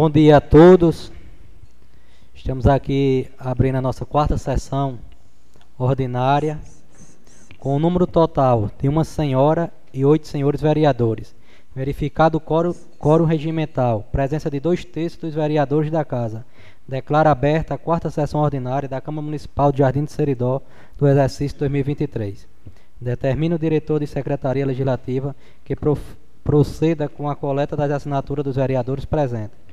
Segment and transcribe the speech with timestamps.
[0.00, 1.10] Bom dia a todos.
[2.32, 4.96] Estamos aqui abrindo a nossa quarta sessão
[5.76, 6.60] ordinária,
[7.58, 11.34] com o número total de uma senhora e oito senhores vereadores.
[11.74, 16.46] Verificado o coro, coro regimental, presença de dois terços dos vereadores da Casa.
[16.86, 20.62] Declara aberta a quarta sessão ordinária da Câmara Municipal de Jardim de Seridó
[20.96, 22.46] do exercício 2023.
[23.00, 25.34] Determina o diretor de Secretaria Legislativa
[25.64, 25.74] que
[26.44, 29.67] proceda com a coleta das assinaturas dos vereadores presentes.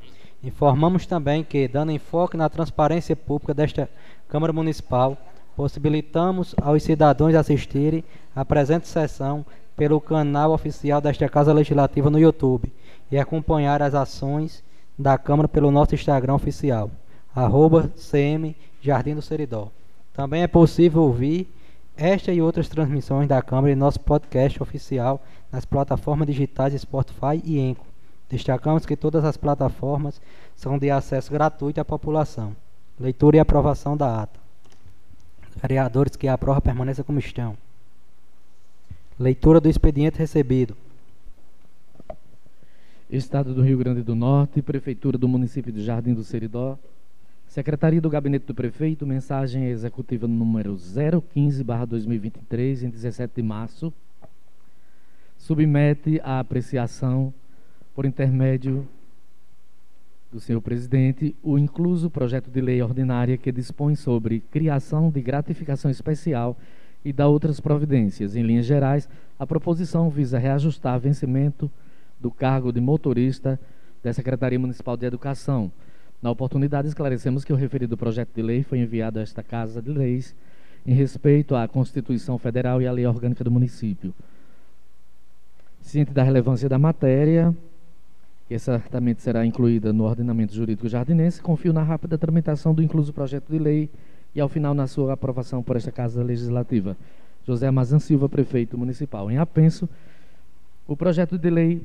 [0.45, 3.89] Informamos também que, dando enfoque na transparência pública desta
[4.29, 5.17] Câmara Municipal,
[5.55, 8.03] possibilitamos aos cidadãos assistirem
[8.35, 9.43] à presente sessão
[9.75, 12.71] pelo canal oficial desta Casa Legislativa no YouTube
[13.11, 14.63] e acompanhar as ações
[14.95, 16.91] da Câmara pelo nosso Instagram oficial,
[17.35, 19.69] arroba CM Jardim do Seridó.
[20.13, 21.49] Também é possível ouvir
[21.97, 25.19] esta e outras transmissões da Câmara em nosso podcast oficial
[25.51, 27.94] nas plataformas digitais Spotify e Enco.
[28.29, 30.19] Destacamos que todas as plataformas
[30.55, 32.55] são de acesso gratuito à população.
[32.99, 34.39] Leitura e aprovação da ata.
[35.61, 37.55] Vereadores que aprovam permaneça como estão.
[39.19, 40.75] Leitura do expediente recebido.
[43.09, 46.77] Estado do Rio Grande do Norte, Prefeitura do município de Jardim do Seridó,
[47.47, 53.93] Secretaria do Gabinete do Prefeito, mensagem executiva número 015-2023, em 17 de março,
[55.37, 57.31] submete à apreciação,
[57.95, 58.87] por intermédio
[60.31, 65.89] do senhor presidente, o incluso projeto de lei ordinária que dispõe sobre criação de gratificação
[65.89, 66.57] especial
[67.03, 68.35] e da outras providências.
[68.35, 71.71] Em linhas gerais, a proposição visa reajustar vencimento
[72.19, 73.59] do cargo de motorista
[74.03, 75.71] da Secretaria Municipal de Educação
[76.25, 79.91] na oportunidade, esclarecemos que o referido projeto de lei foi enviado a esta Casa de
[79.91, 80.35] Leis
[80.83, 84.11] em respeito à Constituição Federal e à Lei Orgânica do Município.
[85.81, 87.55] Ciente da relevância da matéria,
[88.47, 93.51] que certamente será incluída no ordenamento jurídico jardinense, confio na rápida tramitação do incluso projeto
[93.51, 93.89] de lei
[94.33, 96.95] e, ao final, na sua aprovação por esta Casa Legislativa.
[97.45, 99.31] José Amazan Silva, prefeito municipal.
[99.31, 99.89] Em apenso,
[100.87, 101.81] o projeto de lei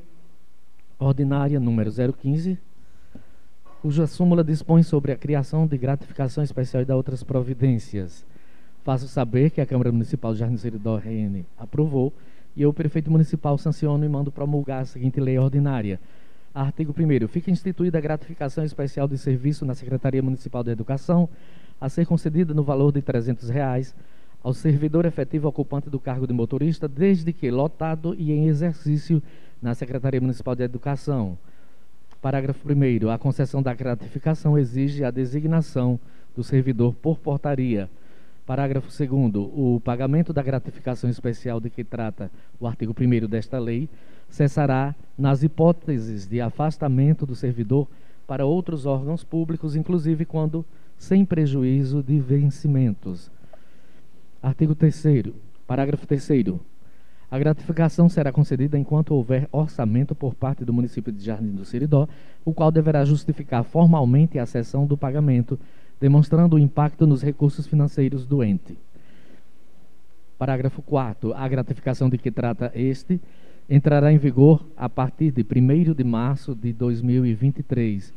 [0.98, 2.58] ordinária número 015
[3.80, 8.26] cuja súmula dispõe sobre a criação de gratificação especial e da outras providências.
[8.84, 12.12] Faço saber que a Câmara Municipal de Jardim Seridó RN aprovou
[12.54, 16.00] e eu, prefeito municipal, sanciono e mando promulgar a seguinte lei ordinária.
[16.52, 21.28] Artigo 1 Fica instituída a gratificação especial de serviço na Secretaria Municipal de Educação,
[21.80, 23.94] a ser concedida no valor de 300 reais
[24.42, 29.22] ao servidor efetivo ocupante do cargo de motorista, desde que lotado e em exercício
[29.62, 31.38] na Secretaria Municipal de Educação.
[32.20, 33.08] Parágrafo 1.
[33.10, 36.00] A concessão da gratificação exige a designação
[36.34, 37.88] do servidor por portaria.
[38.50, 39.32] Parágrafo 2.
[39.54, 42.28] O pagamento da gratificação especial de que trata
[42.58, 43.88] o artigo 1 desta lei
[44.28, 47.86] cessará nas hipóteses de afastamento do servidor
[48.26, 50.66] para outros órgãos públicos, inclusive quando
[50.98, 53.30] sem prejuízo de vencimentos.
[54.42, 55.30] Artigo 3.
[55.64, 56.28] Parágrafo 3.
[57.30, 62.08] A gratificação será concedida enquanto houver orçamento por parte do município de Jardim do Seridó,
[62.44, 65.56] o qual deverá justificar formalmente a cessão do pagamento,
[66.00, 68.76] demonstrando o impacto nos recursos financeiros do ente.
[70.38, 71.34] Parágrafo 4.
[71.34, 73.20] A gratificação de que trata este
[73.68, 78.12] entrará em vigor a partir de 1 de março de 2023.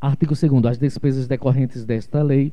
[0.00, 0.64] Artigo 2.
[0.66, 2.52] As despesas decorrentes desta lei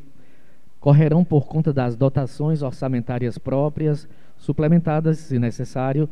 [0.79, 6.09] correrão por conta das dotações orçamentárias próprias suplementadas, se necessário,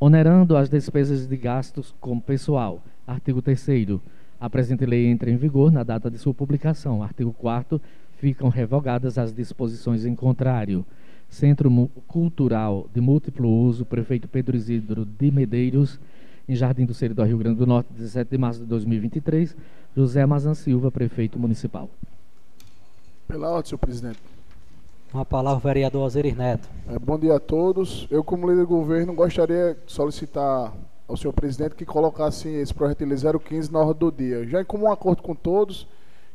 [0.00, 2.82] onerando as despesas de gastos com pessoal.
[3.06, 4.00] Artigo 3
[4.40, 7.02] A presente lei entra em vigor na data de sua publicação.
[7.02, 7.80] Artigo 4
[8.16, 10.84] Ficam revogadas as disposições em contrário.
[11.28, 11.70] Centro
[12.06, 15.98] Cultural de Múltiplo Uso, Prefeito Pedro Isidro de Medeiros,
[16.48, 19.56] em Jardim do Seridó, Rio Grande do Norte, 17 de março de 2023.
[19.96, 21.88] José Mazan Silva, Prefeito Municipal.
[23.28, 24.18] Pela ordem, senhor presidente.
[25.12, 26.68] Uma palavra, vereador Osiris Neto.
[26.88, 28.06] É, bom dia a todos.
[28.10, 30.72] Eu, como líder do governo, gostaria de solicitar
[31.06, 34.46] ao senhor presidente que colocasse esse projeto de lei 015 na ordem do dia.
[34.46, 35.86] Já em comum acordo com todos,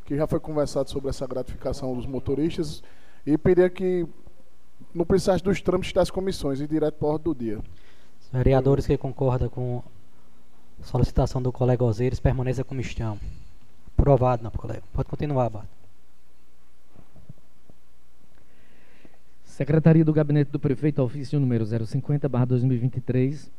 [0.06, 2.84] que já foi conversado sobre essa gratificação dos motoristas,
[3.26, 4.08] e pedir que
[4.94, 7.60] não precisasse dos trâmites das comissões e direto para a ordem do dia.
[8.22, 9.84] Os vereadores que concordam com
[10.82, 13.20] a solicitação do colega Osiris permaneça como estão.
[13.98, 14.84] Aprovado, não, colega.
[14.94, 15.68] Pode continuar, Abato.
[19.44, 23.52] Secretaria do Gabinete do Prefeito, ofício número 050, barra 2023.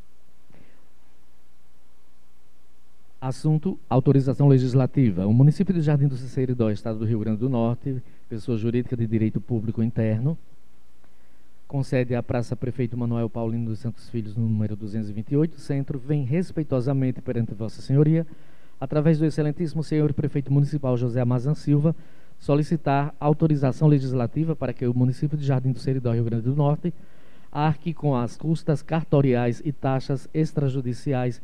[3.21, 5.27] Assunto: autorização legislativa.
[5.27, 9.07] O município de Jardim do Ciceiridó, estado do Rio Grande do Norte, pessoa jurídica de
[9.07, 10.39] direito público interno,
[11.69, 17.53] concede à Praça Prefeito Manuel Paulino dos Santos Filhos, número 228, centro, vem respeitosamente perante
[17.53, 18.27] Vossa Senhoria
[18.81, 21.95] através do excelentíssimo senhor prefeito municipal José Amazan Silva,
[22.39, 26.95] solicitar autorização legislativa para que o município de Jardim do Seridó, Rio Grande do Norte,
[27.53, 31.43] arque com as custas cartoriais e taxas extrajudiciais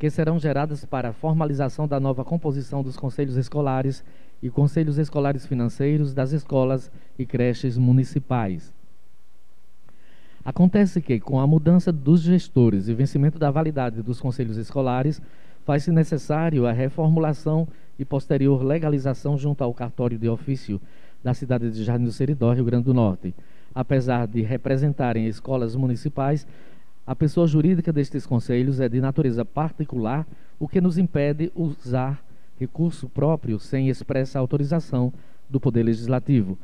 [0.00, 4.02] que serão geradas para a formalização da nova composição dos conselhos escolares
[4.42, 8.72] e conselhos escolares financeiros das escolas e creches municipais.
[10.42, 15.20] Acontece que, com a mudança dos gestores e vencimento da validade dos conselhos escolares,
[15.66, 17.68] faz-se necessário a reformulação
[17.98, 20.80] e posterior legalização junto ao cartório de ofício
[21.22, 23.34] da cidade de Jardim do Seridó, Rio Grande do Norte.
[23.74, 26.46] Apesar de representarem escolas municipais,
[27.10, 30.24] a pessoa jurídica destes conselhos é de natureza particular,
[30.60, 32.24] o que nos impede usar
[32.56, 35.12] recurso próprio sem expressa autorização
[35.48, 36.56] do Poder Legislativo.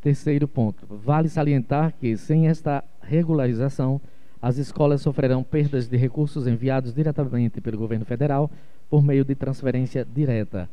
[0.00, 0.86] Terceiro ponto.
[0.88, 4.00] Vale salientar que, sem esta regularização,
[4.40, 8.48] as escolas sofrerão perdas de recursos enviados diretamente pelo governo federal
[8.88, 10.70] por meio de transferência direta.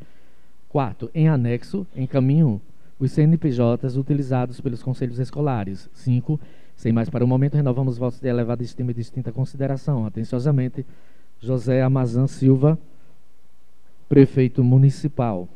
[0.70, 2.62] Quarto, em anexo, encaminho
[3.00, 5.90] os CNPJs utilizados pelos conselhos escolares.
[5.92, 6.40] Cinco,
[6.78, 10.06] sem mais para o momento, renovamos votos de elevada estima e distinta consideração.
[10.06, 10.86] Atenciosamente,
[11.42, 12.78] José Amazan Silva,
[14.08, 15.50] prefeito municipal.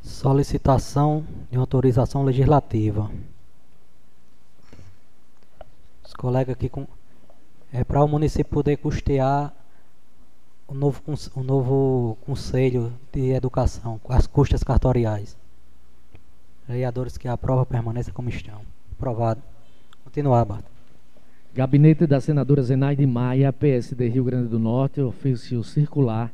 [0.00, 3.10] Solicitação de autorização legislativa.
[6.04, 6.86] Os colegas aqui com
[7.72, 9.52] é para o município poder custear
[10.68, 11.02] o novo,
[11.34, 15.39] o novo conselho de educação, as custas cartoriais.
[16.70, 18.60] Vereadores que aprovam permaneçam como estão.
[18.92, 19.42] Aprovado.
[20.04, 20.64] Continuar, Bart.
[21.52, 26.32] Gabinete da senadora Zenaide Maia, PSD Rio Grande do Norte, ofício circular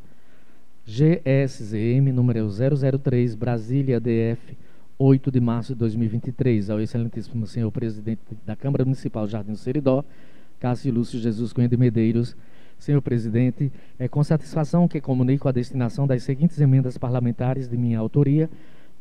[0.86, 4.58] GSZM número 003, Brasília DF,
[4.98, 10.04] 8 de março de 2023, ao excelentíssimo senhor presidente da Câmara Municipal Jardim do Seridó,
[10.60, 12.36] Cássio Lúcio Jesus Cunha de Medeiros.
[12.78, 17.98] Senhor presidente, é com satisfação que comunico a destinação das seguintes emendas parlamentares de minha
[17.98, 18.50] autoria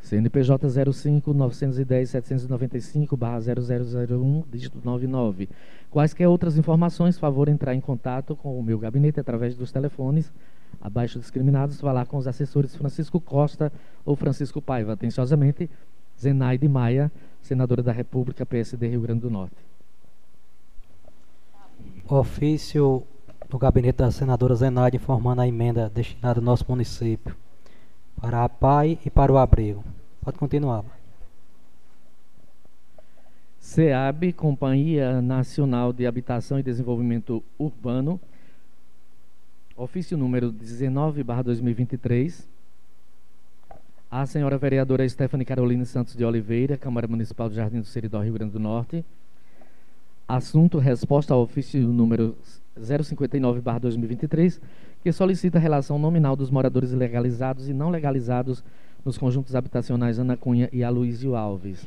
[0.00, 5.48] CNPJ 05 910 795 0001, dígito 99.
[5.90, 10.32] Quaisquer outras informações, favor entrar em contato com o meu gabinete através dos telefones
[10.80, 13.72] abaixo discriminados, falar com os assessores Francisco Costa
[14.04, 14.92] ou Francisco Paiva.
[14.92, 15.68] Atenciosamente,
[16.20, 17.10] Zenaide Maia,
[17.42, 19.75] senadora da República, PSD Rio Grande do Norte.
[22.08, 23.02] Ofício
[23.48, 27.34] do gabinete da senadora Zenaide informando a emenda destinada ao nosso município
[28.20, 29.82] para a PAI e para o abrigo.
[30.22, 30.84] Pode continuar.
[33.58, 38.20] SEAB, Companhia Nacional de Habitação e Desenvolvimento Urbano,
[39.76, 42.48] ofício número 19, 2023.
[44.08, 48.34] A senhora vereadora Stephanie Caroline Santos de Oliveira, Câmara Municipal de Jardim do Seridó, Rio
[48.34, 49.04] Grande do Norte.
[50.28, 52.36] Assunto: resposta ao ofício número
[52.76, 54.60] 059, 2023,
[55.02, 58.64] que solicita a relação nominal dos moradores legalizados e não legalizados
[59.04, 61.86] nos conjuntos habitacionais Ana Cunha e Aloysio Alves.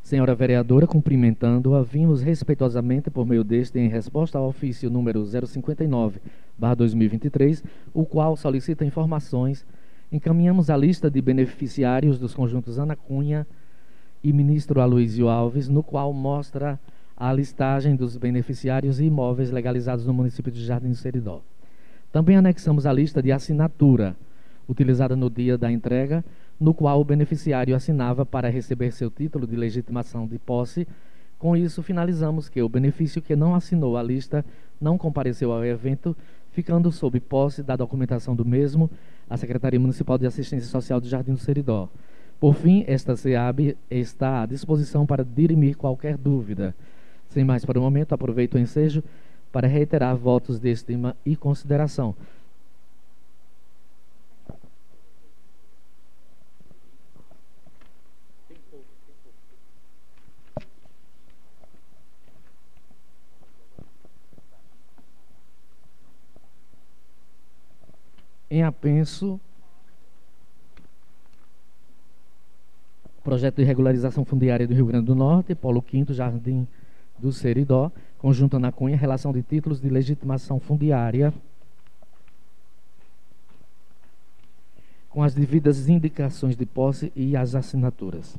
[0.00, 8.06] Senhora vereadora, cumprimentando-a, vimos respeitosamente por meio deste em resposta ao ofício número 059/2023, o
[8.06, 9.66] qual solicita informações,
[10.10, 13.44] encaminhamos a lista de beneficiários dos conjuntos Ana Cunha
[14.22, 16.78] e ministro Aloysio Alves, no qual mostra
[17.16, 21.42] a listagem dos beneficiários e imóveis legalizados no município de Jardim do Seridó.
[22.12, 24.16] Também anexamos a lista de assinatura
[24.68, 26.24] utilizada no dia da entrega,
[26.60, 30.86] no qual o beneficiário assinava para receber seu título de legitimação de posse.
[31.38, 34.44] Com isso, finalizamos que o benefício que não assinou a lista
[34.80, 36.16] não compareceu ao evento,
[36.50, 38.90] ficando sob posse da documentação do mesmo
[39.28, 41.88] à Secretaria Municipal de Assistência Social do Jardim do Seridó.
[42.40, 46.74] Por fim, esta SEAB está à disposição para dirimir qualquer dúvida.
[47.28, 49.02] Sem mais para o momento, aproveito o ensejo
[49.50, 52.14] para reiterar votos de estima e consideração.
[68.50, 69.38] Em apenso,
[73.28, 76.66] projeto de regularização fundiária do Rio Grande do Norte, Polo 5 Jardim
[77.18, 81.34] do Seridó, conjunto na Cunha, relação de títulos de legitimação fundiária,
[85.10, 88.34] com as devidas indicações de posse e as assinaturas.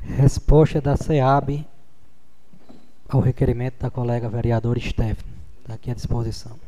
[0.00, 1.66] Resposta da SEAB
[3.06, 5.36] ao requerimento da colega vereadora Stephanie.
[5.60, 6.65] Está aqui à disposição.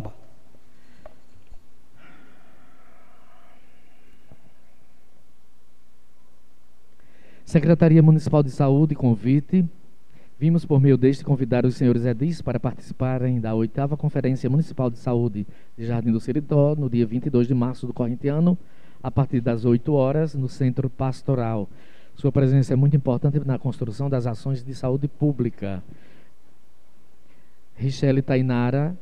[0.00, 0.12] Bá.
[7.44, 9.64] Secretaria Municipal de Saúde, convite.
[10.38, 14.98] Vimos por meio deste convidar os senhores edis para participarem da oitava Conferência Municipal de
[14.98, 15.44] Saúde
[15.76, 18.56] de Jardim do Seridó, no dia 22 de março do corrente ano,
[19.02, 21.68] a partir das 8 horas, no Centro Pastoral.
[22.14, 25.82] Sua presença é muito importante na construção das ações de saúde pública.
[27.74, 28.96] Richelle Tainara,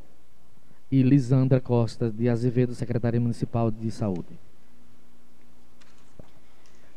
[0.90, 4.38] e Lisandra Costa de Azevedo, secretária municipal de saúde.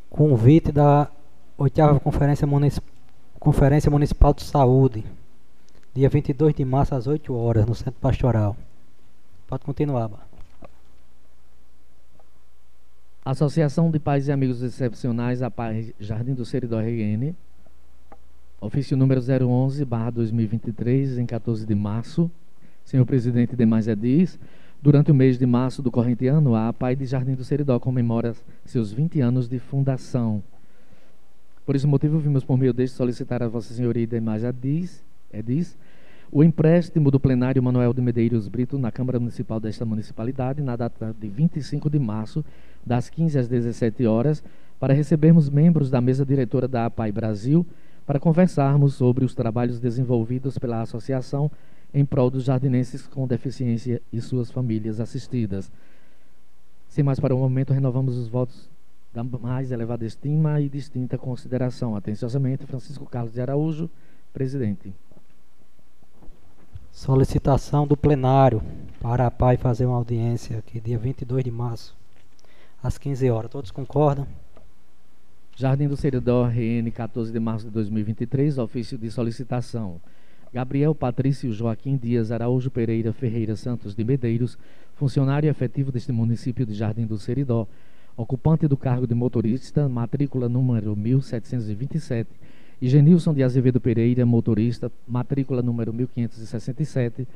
[0.10, 1.10] Convite da
[1.58, 2.86] oitava Conferência, Municip...
[3.40, 5.06] Conferência Municipal de Saúde,
[5.94, 8.56] dia 22 de março às 8 horas, no Centro Pastoral.
[9.48, 10.20] Pode continuar, Bá.
[13.24, 17.34] Associação de Pais e Amigos Excepcionais, a Paz Jardim do Seridó RN,
[18.60, 22.30] ofício número 011, barra 2023, em 14 de março,
[22.90, 24.40] Senhor presidente Demais Edis,
[24.82, 28.34] durante o mês de março do corrente ano, a Pai de Jardim do Seridó comemora
[28.66, 30.42] seus 20 anos de fundação.
[31.68, 35.78] Por esse motivo, vimos por meio deste solicitar a Vossa Senhoria Demais Edis, Edis
[36.32, 41.16] o empréstimo do plenário Manuel de Medeiros Brito na Câmara Municipal desta municipalidade, na data
[41.20, 42.44] de 25 de março,
[42.84, 44.44] das 15 às 17 horas,
[44.80, 47.64] para recebermos membros da mesa diretora da APAI Brasil
[48.04, 51.52] para conversarmos sobre os trabalhos desenvolvidos pela associação
[51.94, 55.72] em prol dos jardinenses com deficiência e suas famílias assistidas.
[56.88, 58.70] Sem mais para o momento, renovamos os votos
[59.14, 61.96] da mais elevada estima e distinta consideração.
[61.96, 63.90] Atenciosamente, Francisco Carlos de Araújo,
[64.34, 64.94] presidente.
[66.92, 68.62] Solicitação do plenário
[69.00, 71.96] para a PAI fazer uma audiência aqui, dia 22 de março,
[72.84, 73.52] às 15 horas.
[73.52, 74.28] Todos concordam?
[75.56, 80.00] Jardim do Seridó, RN, 14 de março de 2023, ofício de solicitação.
[80.52, 84.58] Gabriel Patrício Joaquim Dias Araújo Pereira Ferreira Santos de Medeiros,
[84.96, 87.68] funcionário efetivo deste município de Jardim do Seridó,
[88.18, 92.30] ocupante do cargo de motorista, matrícula número 1727,
[92.82, 97.28] e Genilson de Azevedo Pereira, motorista, matrícula número 1567,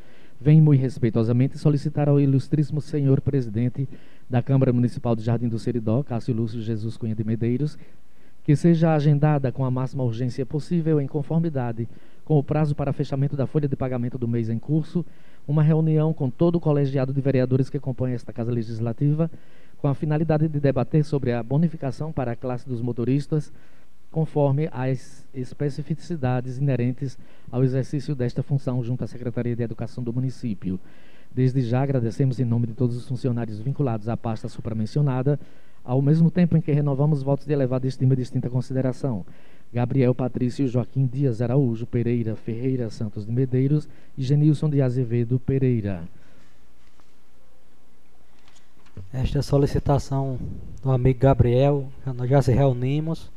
[0.41, 3.88] vem muito respeitosamente solicitar ao ilustríssimo senhor presidente
[4.27, 7.77] da Câmara Municipal de Jardim do Seridó, Cássio Lúcio Jesus Cunha de Medeiros,
[8.43, 11.88] que seja agendada com a máxima urgência possível em conformidade
[12.25, 15.06] com o prazo para fechamento da folha de pagamento do mês em curso,
[15.48, 19.30] uma reunião com todo o colegiado de vereadores que compõe esta Casa Legislativa,
[19.77, 23.51] com a finalidade de debater sobre a bonificação para a classe dos motoristas,
[24.10, 27.18] conforme as especificidades inerentes
[27.51, 30.80] ao exercício desta função junto à Secretaria de Educação do município.
[31.34, 35.39] Desde já agradecemos em nome de todos os funcionários vinculados à pasta supramencionada,
[35.83, 39.25] ao mesmo tempo em que renovamos votos de elevada estima e distinta consideração.
[39.73, 46.03] Gabriel Patrício Joaquim Dias Araújo Pereira Ferreira Santos de Medeiros e Genilson de Azevedo Pereira.
[49.11, 50.39] Esta solicitação
[50.81, 53.31] do amigo Gabriel, nós já se reunimos,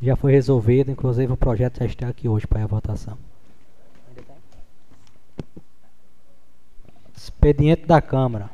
[0.00, 3.16] já foi resolvido, inclusive o projeto já está aqui hoje para a votação.
[7.16, 8.50] Expediente da Câmara.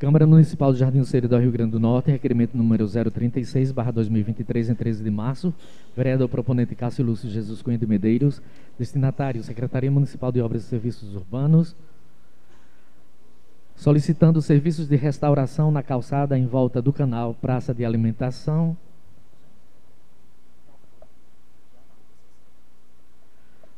[0.00, 4.70] Câmara Municipal de Jardim do Seridó, Rio Grande do Norte, requerimento número 036, barra 2023,
[4.70, 5.52] em 13 de março.
[5.94, 8.40] Vereador proponente Cássio Lúcio Jesus Cunha de Medeiros.
[8.78, 11.76] Destinatário, Secretaria Municipal de Obras e Serviços Urbanos.
[13.76, 18.74] Solicitando serviços de restauração na calçada em volta do canal Praça de Alimentação.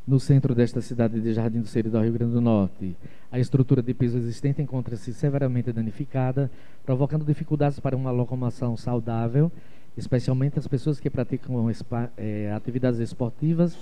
[0.06, 2.96] No centro desta cidade de Jardim do Seridó, Rio Grande do Norte.
[3.30, 6.50] A estrutura de piso existente encontra-se severamente danificada,
[6.84, 9.50] provocando dificuldades para uma locomoção saudável,
[9.96, 11.70] especialmente as pessoas que praticam
[12.16, 13.76] é, atividades esportivas,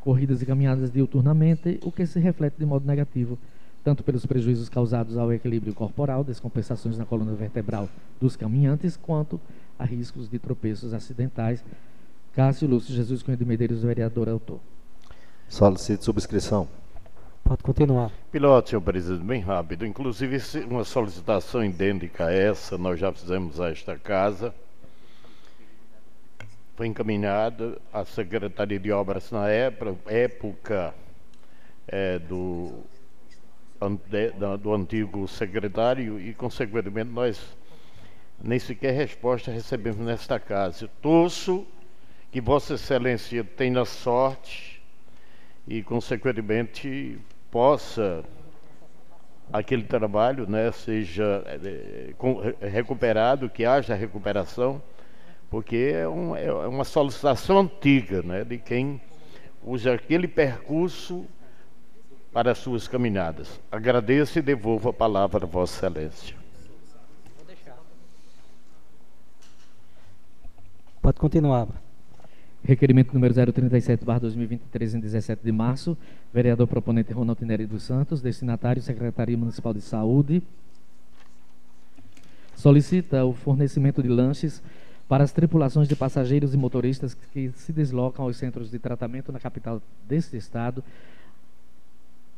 [0.00, 3.38] corridas e caminhadas diuturnamente, o que se reflete de modo negativo
[3.84, 7.88] tanto pelos prejuízos causados ao equilíbrio corporal, descompensações na coluna vertebral
[8.20, 9.40] dos caminhantes, quanto
[9.78, 11.64] a riscos de tropeços acidentais.
[12.32, 14.60] Cássio Lúcio Jesus Cunha de Medeiros, vereador autor.
[15.52, 16.66] Solicito subscrição.
[17.44, 18.10] Pode continuar.
[18.30, 19.84] Piloto, senhor presidente, bem rápido.
[19.84, 24.54] Inclusive, uma solicitação idêntica a essa, nós já fizemos a esta casa.
[26.74, 30.94] Foi encaminhada à Secretaria de Obras na época, época
[31.86, 32.72] é, do,
[34.58, 37.38] do antigo secretário e, consequentemente, nós
[38.42, 40.88] nem sequer resposta recebemos nesta casa.
[41.02, 41.66] torço
[42.30, 44.71] que Vossa Excelência tenha sorte
[45.66, 47.18] e, consequentemente,
[47.50, 48.24] possa
[49.52, 52.14] aquele trabalho né, seja é,
[52.68, 54.82] recuperado, que haja recuperação,
[55.50, 59.00] porque é, um, é uma solicitação antiga né, de quem
[59.62, 61.26] usa aquele percurso
[62.32, 63.60] para as suas caminhadas.
[63.70, 66.36] Agradeço e devolvo a palavra a Vossa Excelência.
[71.02, 71.68] Pode continuar.
[72.64, 75.98] Requerimento número 037, barra 2023, em 17 de março.
[76.32, 80.40] Vereador proponente Ronaldo Neri dos Santos, destinatário Secretaria Municipal de Saúde.
[82.54, 84.62] Solicita o fornecimento de lanches
[85.08, 89.40] para as tripulações de passageiros e motoristas que se deslocam aos centros de tratamento na
[89.40, 90.84] capital deste estado,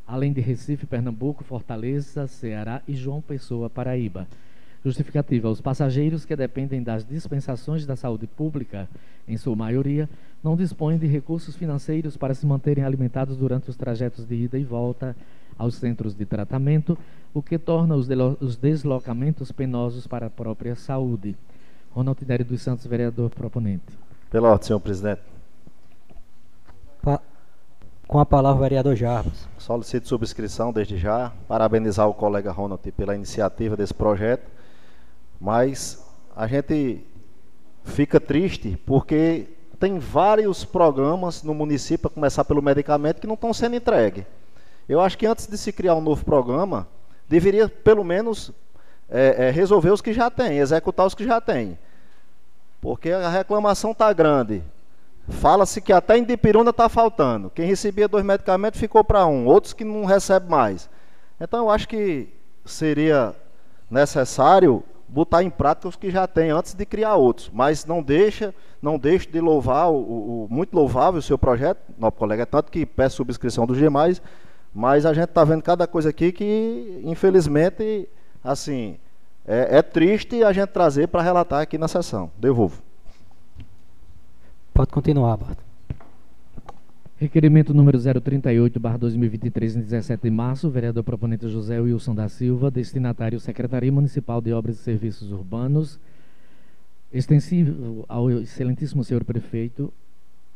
[0.07, 4.27] além de Recife, Pernambuco, Fortaleza, Ceará e João Pessoa, Paraíba.
[4.85, 8.87] Justificativa: os passageiros que dependem das dispensações da saúde pública,
[9.27, 10.09] em sua maioria,
[10.43, 14.65] não dispõem de recursos financeiros para se manterem alimentados durante os trajetos de ida e
[14.65, 15.17] volta
[15.57, 16.99] aos centros de tratamento,
[17.33, 18.09] o que torna os,
[18.41, 21.35] os deslocamentos penosos para a própria saúde.
[21.91, 23.85] Ronaldo Tidério dos Santos, vereador proponente.
[24.31, 25.23] Pela ordem, senhor presidente.
[27.01, 27.23] Pa
[28.07, 29.49] com a palavra, o vereador Jarbas.
[29.57, 31.33] Solicito subscrição desde já.
[31.49, 34.55] Parabenizar o colega Ronald pela iniciativa desse projeto
[35.41, 37.05] mas a gente
[37.85, 43.53] fica triste porque tem vários programas no município, a começar pelo medicamento, que não estão
[43.53, 44.25] sendo entregues.
[44.89, 46.89] Eu acho que antes de se criar um novo programa,
[47.29, 48.53] deveria pelo menos
[49.09, 51.79] é, é, resolver os que já tem, executar os que já tem.
[52.81, 54.63] Porque a reclamação está grande.
[55.29, 57.51] Fala-se que até em Dipiruna está faltando.
[57.51, 60.89] Quem recebia dois medicamentos ficou para um, outros que não recebe mais.
[61.41, 62.29] Então eu acho que
[62.65, 63.35] seria
[63.91, 64.83] necessário
[65.15, 67.49] botar em prática os que já tem antes de criar outros.
[67.53, 71.81] Mas não deixa, não deixe de louvar o, o, o muito louvável o seu projeto,
[71.97, 74.21] nosso colega, tanto que peço subscrição dos demais,
[74.75, 78.09] mas a gente está vendo cada coisa aqui que, infelizmente,
[78.43, 78.99] assim,
[79.47, 82.29] é, é triste a gente trazer para relatar aqui na sessão.
[82.37, 82.83] Devolvo.
[84.75, 85.64] Pode continuar, Bart.
[87.17, 92.73] Requerimento número 038, barra 2023, em 17 de março, vereador proponente José Wilson da Silva,
[92.73, 96.01] destinatário Secretaria Municipal de Obras e Serviços Urbanos,
[97.13, 99.93] extensivo ao excelentíssimo senhor prefeito,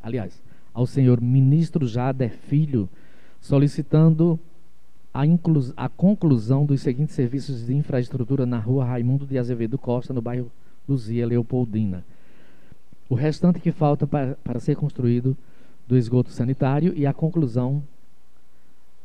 [0.02, 0.42] aliás,
[0.74, 2.88] ao senhor ministro Jader Filho,
[3.40, 4.36] solicitando
[5.14, 5.22] a,
[5.76, 10.50] a conclusão dos seguintes serviços de infraestrutura na rua Raimundo de Azevedo Costa, no bairro
[10.88, 12.04] Luzia Leopoldina.
[13.08, 15.36] O restante que falta para, para ser construído
[15.88, 17.82] do esgoto sanitário e a conclusão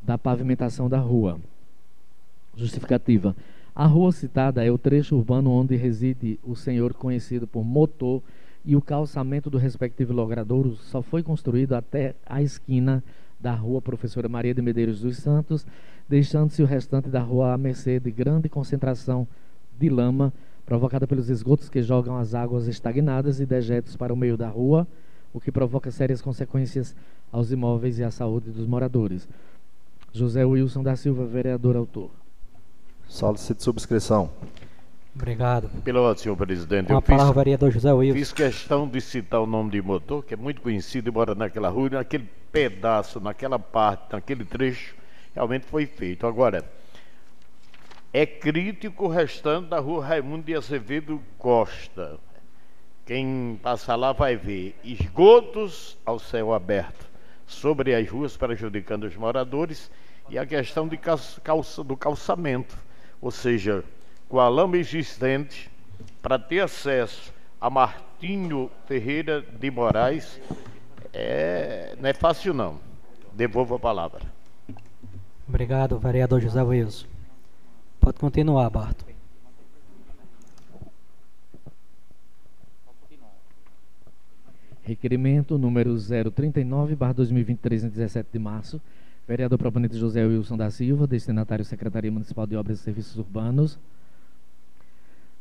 [0.02, 1.40] da pavimentação da rua.
[2.58, 3.34] Justificativa.
[3.74, 8.22] A rua citada é o trecho urbano onde reside o senhor conhecido por Motor
[8.66, 13.02] e o calçamento do respectivo logradouro só foi construído até a esquina
[13.40, 15.66] da rua Professora Maria de Medeiros dos Santos,
[16.08, 19.26] deixando-se o restante da rua à mercê de grande concentração
[19.80, 20.34] de lama
[20.66, 24.88] provocada pelos esgotos que jogam as águas estagnadas e dejetos para o meio da rua,
[25.34, 26.96] o que provoca sérias consequências
[27.32, 29.28] aos imóveis e à saúde dos moradores.
[30.14, 32.12] José Wilson da Silva, vereador autor.
[33.08, 34.30] Solicito subscrição.
[35.16, 35.70] Obrigado.
[35.84, 36.88] Pelo senhor presidente.
[36.88, 38.18] Com a palavra, fiz, vereador José Wilson.
[38.18, 41.90] Fiz questão de citar o nome de motor, que é muito conhecido, embora naquela rua,
[41.90, 44.96] naquele pedaço, naquela parte, naquele trecho,
[45.34, 46.26] realmente foi feito.
[46.26, 46.64] Agora,
[48.12, 52.20] é crítico o restante da rua Raimundo de Azevedo Costa.
[53.06, 57.06] Quem passar lá vai ver esgotos ao céu aberto
[57.46, 59.92] sobre as ruas, prejudicando os moradores,
[60.30, 62.78] e a questão de calça, do calçamento,
[63.22, 63.84] ou seja,
[64.30, 65.70] com a lama existente,
[66.22, 70.40] para ter acesso a Martinho Ferreira de Moraes,
[71.14, 72.80] é, não é fácil não.
[73.34, 74.22] Devolvo a palavra.
[75.48, 77.08] Obrigado, vereador José Wilson.
[78.00, 79.13] Pode continuar, Barto.
[84.84, 88.82] Requerimento número 039, barra 2023, em 17 de março.
[89.26, 93.80] Vereador proponente José Wilson da Silva, destinatário Secretaria Municipal de Obras e Serviços Urbanos,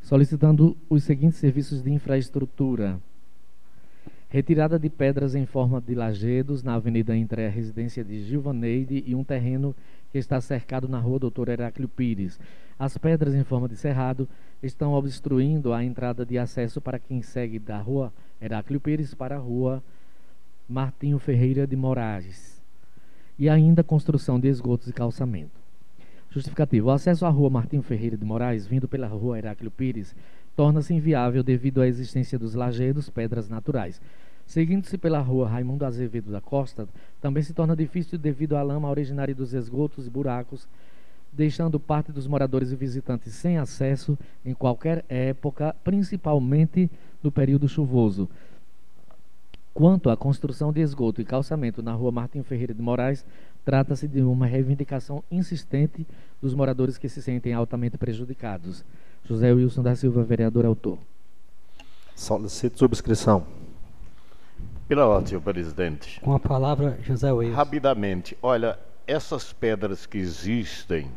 [0.01, 3.01] solicitando os seguintes serviços de infraestrutura.
[4.33, 9.15] Retirada de pedras em forma de lajedos na avenida entre a residência de Gilvaneide e
[9.15, 9.77] um terreno
[10.11, 12.41] que está cercado na rua Doutor Heráclio Pires.
[12.79, 14.27] As pedras em forma de cerrado
[14.63, 19.39] estão obstruindo a entrada de acesso para quem segue da rua Heráclio Pires para a
[19.39, 19.85] rua
[20.67, 22.59] Martinho Ferreira de Moraes.
[23.39, 25.61] E ainda construção de esgotos e calçamento.
[26.31, 26.89] Justificativo.
[26.89, 30.17] O acesso à rua Martinho Ferreira de Moraes, vindo pela rua Heráclio Pires,
[30.57, 34.01] torna-se inviável devido à existência dos lajedos, pedras naturais.
[34.47, 36.89] Seguindo-se pela rua Raimundo Azevedo da Costa,
[37.21, 40.69] também se torna difícil devido à lama originária dos esgotos e buracos,
[41.33, 46.91] deixando parte dos moradores e visitantes sem acesso em qualquer época, principalmente
[47.23, 48.29] no período chuvoso.
[49.73, 53.25] Quanto à construção de esgoto e calçamento na rua Martim Ferreira de Moraes,
[53.65, 56.07] trata-se de uma reivindicação insistente
[56.41, 58.85] dos moradores que se sentem altamente prejudicados.
[59.25, 60.99] José Wilson da Silva, vereador autor.
[62.15, 63.47] Solicito subscrição.
[64.89, 66.21] Pela ordem, senhor presidente.
[66.21, 67.55] Com a palavra, José Wilson.
[67.55, 71.11] Rapidamente, olha, essas pedras que existem,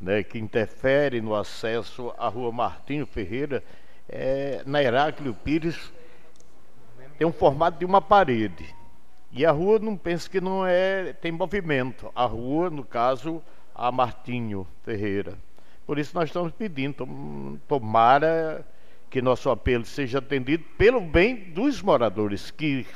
[0.00, 3.62] né, que interferem no acesso à rua Martinho Ferreira,
[4.08, 5.92] é, na Heráclio Pires,
[7.18, 8.74] tem um formato de uma parede.
[9.30, 12.10] E a rua não pensa que não é tem movimento.
[12.14, 13.42] A rua, no caso,
[13.74, 15.38] a Martinho Ferreira.
[15.86, 17.06] Por isso nós estamos pedindo,
[17.66, 18.66] tomara
[19.08, 22.86] que nosso apelo seja atendido pelo bem dos moradores que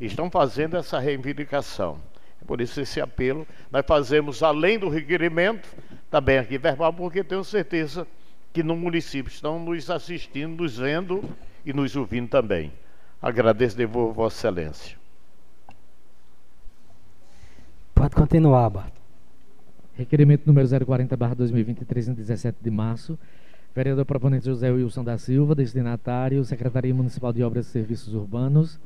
[0.00, 2.00] estão fazendo essa reivindicação.
[2.46, 5.68] Por isso esse apelo nós fazemos além do requerimento,
[6.10, 8.06] também aqui verbal, porque tenho certeza
[8.52, 11.22] que no município estão nos assistindo, nos vendo
[11.64, 12.72] e nos ouvindo também.
[13.20, 15.01] Agradeço de Vossa Excelência.
[18.02, 18.92] Pode continuar, Bart.
[19.94, 23.16] Requerimento número 040, barra 2023, em 17 de março.
[23.72, 28.80] Vereador proponente José Wilson da Silva, destinatário, Secretaria Municipal de Obras e Serviços Urbanos,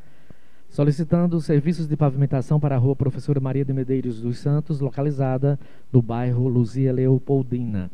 [0.68, 5.58] solicitando serviços de pavimentação para a rua Professora Maria de Medeiros dos Santos, localizada
[5.90, 7.90] no bairro Luzia Leopoldina.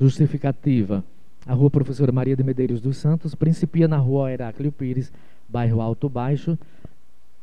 [0.00, 1.04] Justificativa.
[1.46, 5.12] A rua Professora Maria de Medeiros dos Santos principia na rua Heráclio Pires,
[5.46, 6.58] bairro Alto Baixo,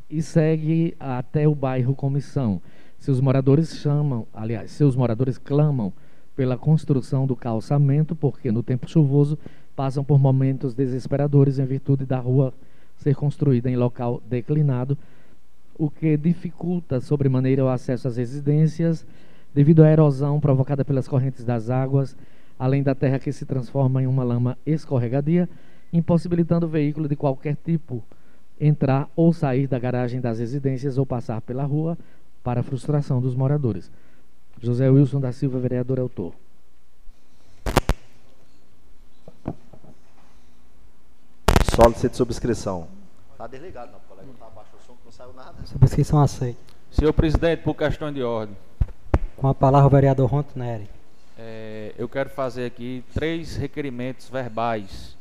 [0.09, 2.59] e segue até o bairro Comissão.
[2.99, 5.93] Seus moradores chamam, aliás, seus moradores clamam
[6.35, 9.39] pela construção do calçamento, porque no tempo chuvoso
[9.73, 12.53] passam por momentos desesperadores em virtude da rua
[12.97, 14.97] ser construída em local declinado,
[15.77, 19.05] o que dificulta sobremaneira o acesso às residências
[19.55, 22.17] devido à erosão provocada pelas correntes das águas,
[22.59, 25.47] além da terra que se transforma em uma lama escorregadia,
[25.93, 28.03] impossibilitando o veículo de qualquer tipo
[28.59, 31.97] entrar ou sair da garagem das residências ou passar pela rua
[32.43, 33.89] para a frustração dos moradores.
[34.61, 36.33] José Wilson da Silva, vereador autor.
[41.75, 42.87] Solicito subscrição.
[43.31, 44.29] Está desligado, não, colega.
[44.31, 45.53] Está abaixo o som que não saiu nada.
[45.65, 46.59] Subscrição aceita.
[46.91, 48.55] Senhor presidente, por questão de ordem,
[49.37, 50.89] Com a palavra, o vereador Rontinelli.
[51.37, 55.15] é, eu quero fazer aqui três requerimentos verbais.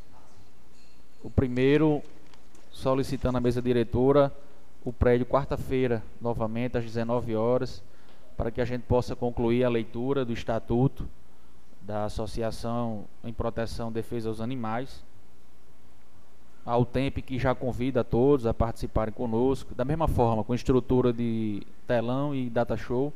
[1.22, 2.02] O primeiro,
[2.72, 4.32] solicitando à mesa diretora
[4.84, 7.82] o prédio quarta-feira, novamente às 19 horas,
[8.36, 11.08] para que a gente possa concluir a leitura do estatuto
[11.82, 15.04] da Associação em Proteção e Defesa aos Animais.
[16.64, 21.12] Ao tempo que já convida a todos a participarem conosco, da mesma forma, com estrutura
[21.12, 23.12] de telão e data show.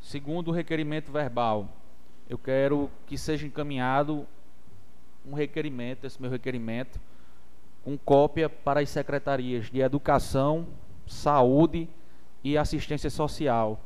[0.00, 1.68] Segundo o requerimento verbal,
[2.28, 4.26] eu quero que seja encaminhado
[5.26, 7.00] um requerimento, esse meu requerimento,
[7.84, 10.66] com cópia para as secretarias de Educação,
[11.06, 11.88] Saúde
[12.42, 13.80] e Assistência Social,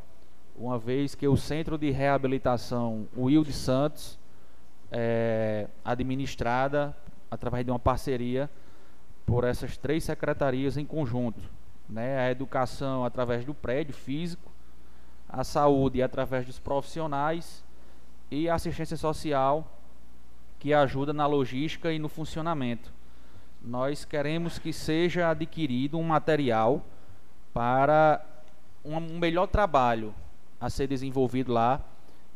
[0.57, 4.19] uma vez que o Centro de Reabilitação Wilde Santos
[4.91, 6.97] é administrada
[7.31, 8.49] através de uma parceria
[9.25, 11.43] por essas três secretarias em conjunto,
[11.89, 12.19] né?
[12.21, 14.51] A educação através do prédio físico,
[15.29, 17.65] a saúde através dos profissionais
[18.31, 19.76] e a assistência social
[20.67, 22.93] que ajuda na logística e no funcionamento.
[23.63, 26.85] Nós queremos que seja adquirido um material
[27.55, 28.21] para
[28.85, 30.13] um melhor trabalho
[30.61, 31.81] a ser desenvolvido lá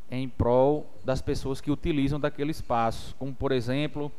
[0.09, 4.12] em prol das pessoas que utilizam daquele espaço, como por exemplo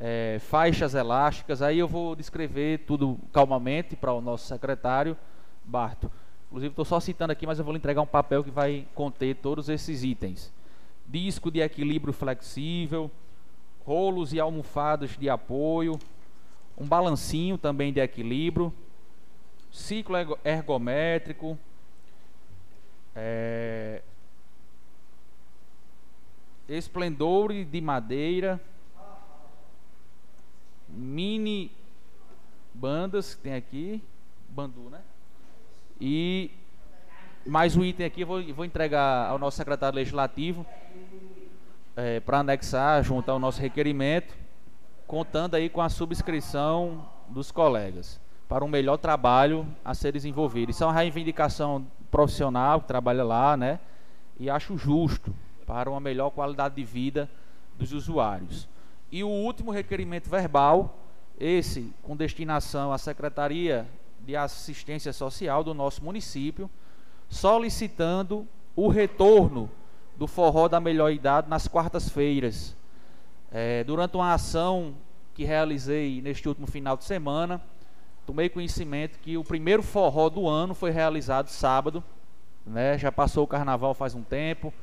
[0.00, 1.62] é, faixas elásticas.
[1.62, 5.16] Aí eu vou descrever tudo calmamente para o nosso secretário,
[5.64, 6.10] Barto.
[6.48, 9.36] Inclusive, estou só citando aqui, mas eu vou lhe entregar um papel que vai conter
[9.36, 10.52] todos esses itens:
[11.06, 13.08] disco de equilíbrio flexível,
[13.88, 15.98] rolos e almofadas de apoio,
[16.76, 18.70] um balancinho também de equilíbrio,
[19.72, 21.58] ciclo ergométrico,
[23.16, 24.02] é,
[26.68, 28.60] esplendor de madeira,
[30.86, 31.72] mini
[32.74, 34.02] bandas que tem aqui,
[34.50, 35.00] bandu, né?
[35.98, 36.50] E
[37.46, 40.66] mais um item aqui, eu vou, vou entregar ao nosso secretário legislativo
[41.98, 44.32] é, para anexar junto ao nosso requerimento,
[45.04, 50.70] contando aí com a subscrição dos colegas para um melhor trabalho a ser desenvolvido.
[50.70, 53.80] Isso é uma reivindicação profissional que trabalha lá, né?
[54.38, 55.34] E acho justo
[55.66, 57.28] para uma melhor qualidade de vida
[57.76, 58.68] dos usuários.
[59.10, 61.00] E o último requerimento verbal,
[61.38, 63.88] esse com destinação à Secretaria
[64.20, 66.70] de Assistência Social do nosso município,
[67.28, 69.68] solicitando o retorno
[70.18, 72.76] do forró da melhor idade nas quartas-feiras.
[73.52, 74.94] É, durante uma ação
[75.32, 77.62] que realizei neste último final de semana,
[78.26, 82.02] tomei conhecimento que o primeiro forró do ano foi realizado sábado,
[82.66, 82.98] né?
[82.98, 84.74] Já passou o carnaval faz um tempo.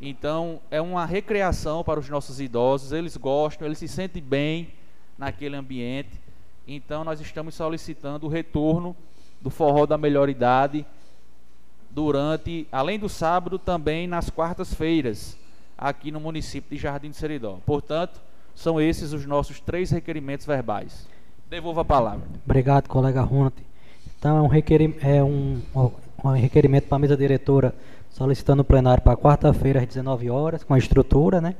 [0.00, 4.74] Então, é uma recreação para os nossos idosos, eles gostam, eles se sentem bem
[5.16, 6.20] naquele ambiente.
[6.66, 8.96] Então, nós estamos solicitando o retorno
[9.40, 10.84] do forró da melhor idade
[11.94, 15.36] durante, além do sábado, também nas quartas-feiras,
[15.76, 17.58] aqui no município de Jardim do Seridó.
[17.66, 18.20] Portanto,
[18.54, 21.06] são esses os nossos três requerimentos verbais.
[21.48, 22.26] Devolvo a palavra.
[22.44, 23.54] Obrigado, colega Ronald.
[24.18, 25.60] Então, é um, é um,
[26.24, 27.74] um requerimento para a mesa diretora
[28.12, 31.54] solicitando o plenário para quarta-feira às 19 horas, com a estrutura, né?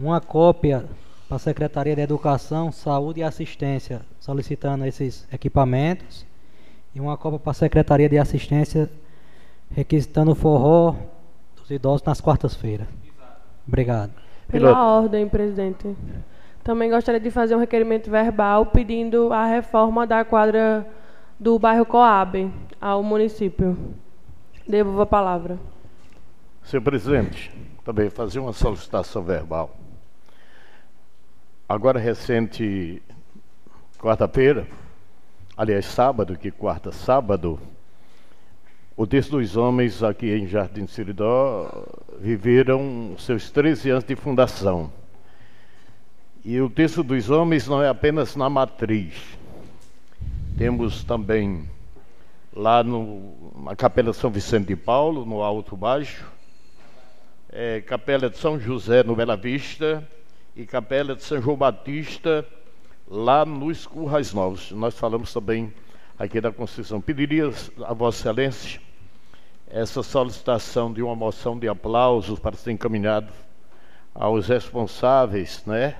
[0.00, 0.84] Uma cópia
[1.28, 6.26] para a Secretaria de Educação, Saúde e Assistência, solicitando esses equipamentos.
[6.94, 8.90] E uma cópia para a Secretaria de Assistência,
[9.72, 10.94] requisitando o forró
[11.56, 12.86] dos idosos nas quartas-feiras.
[13.66, 14.12] Obrigado.
[14.48, 15.96] Pela ordem, presidente.
[16.62, 20.86] Também gostaria de fazer um requerimento verbal pedindo a reforma da quadra
[21.38, 23.76] do bairro Coab ao município.
[24.66, 25.58] Devolvo a palavra.
[26.62, 27.50] Senhor presidente,
[27.84, 29.74] também fazer uma solicitação verbal.
[31.68, 33.02] Agora recente,
[33.98, 34.68] quarta-feira,
[35.56, 37.58] aliás, sábado, que quarta, sábado,
[38.96, 41.86] o texto dos homens aqui em Jardim Siridó
[42.20, 44.92] viveram seus 13 anos de fundação.
[46.44, 49.14] E o texto dos homens não é apenas na matriz.
[50.58, 51.68] Temos também
[52.54, 56.30] lá no, na Capela São Vicente de Paulo, no Alto Baixo,
[57.50, 60.06] é, Capela de São José, no Bela Vista,
[60.54, 62.46] e Capela de São João Batista,
[63.08, 64.70] lá nos Currais Novos.
[64.72, 65.72] Nós falamos também
[66.18, 67.00] aqui da Constituição.
[67.00, 67.50] Pediria
[67.84, 68.80] a Vossa Excelência
[69.68, 73.32] essa solicitação de uma moção de aplausos para ser encaminhado
[74.14, 75.96] aos responsáveis, né,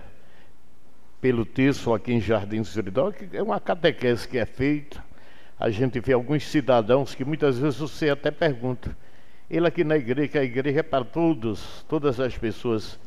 [1.21, 5.03] pelo texto aqui em Jardim Seridó, que é uma catequese que é feita
[5.63, 8.97] a gente vê alguns cidadãos que muitas vezes você até pergunta.
[9.49, 12.99] Ele aqui na igreja, a igreja é para todos, todas as pessoas.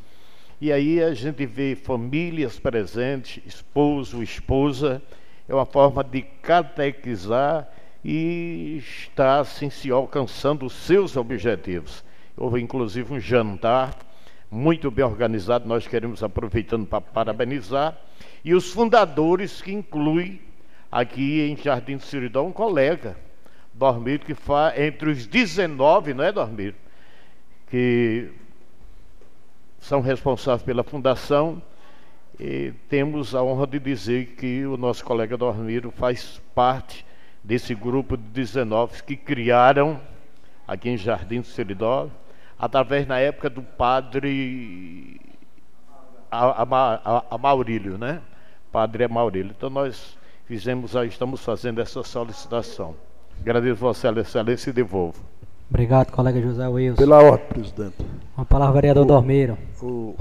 [0.58, 5.02] E aí a gente vê famílias presentes, esposo, esposa,
[5.48, 7.68] é uma forma de catequizar
[8.04, 12.04] e estar assim se alcançando os seus objetivos.
[12.36, 13.96] Houve inclusive um jantar
[14.50, 17.98] muito bem organizado, nós queremos aproveitando para parabenizar,
[18.44, 20.40] e os fundadores que incluem
[20.90, 23.16] aqui em Jardim do Siridó, um colega,
[23.74, 26.74] Dormir, que faz entre os 19, não é, Dormir?
[27.68, 28.30] Que
[29.80, 31.60] são responsáveis pela fundação.
[32.38, 37.04] E temos a honra de dizer que o nosso colega Dormiro faz parte
[37.42, 40.00] desse grupo de 19 que criaram
[40.66, 42.08] aqui em Jardim do Seridó,
[42.58, 45.20] através na época do padre
[47.30, 48.20] Amaurílio, né?
[48.72, 49.54] Padre Amaurílio.
[49.56, 52.94] Então nós fizemos, estamos fazendo essa solicitação.
[53.40, 55.20] Agradeço Vossa Excelência e devolvo.
[55.68, 56.96] Obrigado, colega José Wilson.
[56.96, 57.96] Pela ordem, presidente.
[58.36, 59.58] Uma palavra, vereador o, Dormeiro.
[59.82, 60.14] O,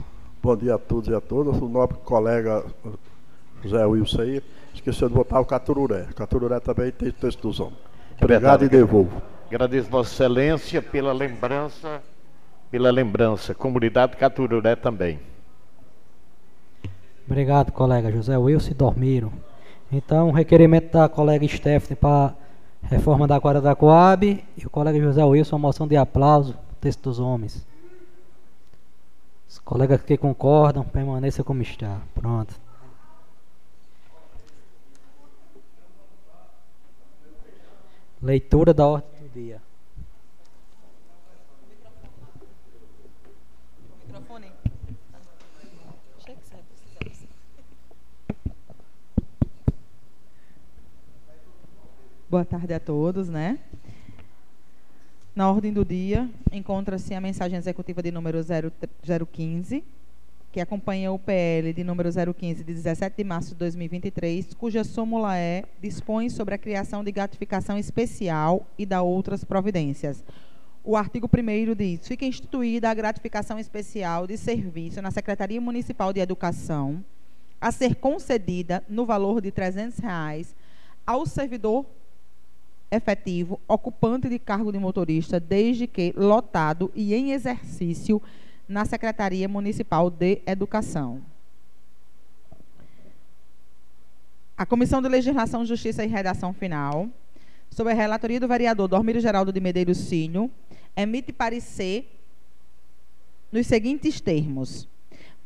[0.45, 1.59] bom dia a todos e a todas.
[1.59, 2.63] O nobre colega
[3.63, 4.43] José Wilson aí
[4.75, 6.05] esqueceu de botar o Catururé.
[6.15, 7.79] Catururé também tem texto dos homens.
[8.19, 9.19] É Obrigado é e devolvo.
[9.47, 11.99] Agradeço Vossa Excelência pela lembrança,
[12.69, 13.55] pela lembrança.
[13.55, 15.19] Comunidade Catururé também.
[17.25, 19.33] Obrigado, colega José Wilson e Dormiro.
[19.91, 22.35] Então, requerimento da colega Stephanie para
[22.83, 27.19] reforma da quadra da Coab e o colega José Wilson, moção de aplauso, texto dos
[27.19, 27.65] homens.
[29.55, 32.01] Os colegas que concordam, permaneça como está.
[32.13, 32.53] Pronto.
[38.21, 39.61] Leitura da ordem do dia.
[44.05, 44.51] Microfone.
[46.19, 47.29] Achei que você precisasse.
[52.29, 53.57] Boa tarde a todos, né?
[55.35, 58.71] Na ordem do dia, encontra-se a mensagem executiva de número 0,
[59.33, 59.83] 015,
[60.49, 65.35] que acompanha o PL de número 015 de 17 de março de 2023, cuja súmula
[65.35, 70.23] é dispõe sobre a criação de gratificação especial e da outras providências.
[70.85, 76.21] O artigo 1 diz: fica instituída a gratificação especial de serviço na Secretaria Municipal de
[76.21, 77.03] Educação,
[77.59, 80.55] a ser concedida no valor de 300 reais
[81.05, 81.85] ao servidor
[82.95, 88.21] efetivo ocupante de cargo de motorista, desde que lotado e em exercício
[88.67, 91.21] na Secretaria Municipal de Educação.
[94.57, 97.09] A Comissão de Legislação, Justiça e Redação Final,
[97.69, 100.49] sob a relatoria do vereador Dormiro Geraldo de Medeiros Cínio,
[100.95, 102.09] emite parecer
[103.51, 104.87] nos seguintes termos.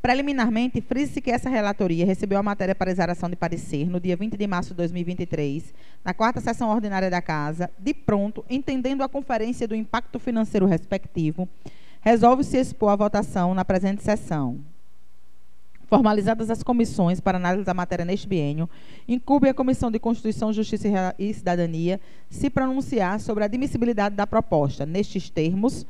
[0.01, 4.38] Preliminarmente, frise-se que essa relatoria recebeu a matéria para exaração de parecer no dia 20
[4.38, 5.73] de março de 2023,
[6.05, 11.49] na quarta sessão ordinária da Casa, de pronto, entendendo a conferência do impacto financeiro respectivo,
[11.99, 14.59] resolve-se expor a votação na presente sessão.
[15.88, 18.69] Formalizadas as comissões para análise da matéria neste biênio,
[19.05, 24.85] incube a Comissão de Constituição, Justiça e Cidadania se pronunciar sobre a admissibilidade da proposta,
[24.85, 25.85] nestes termos,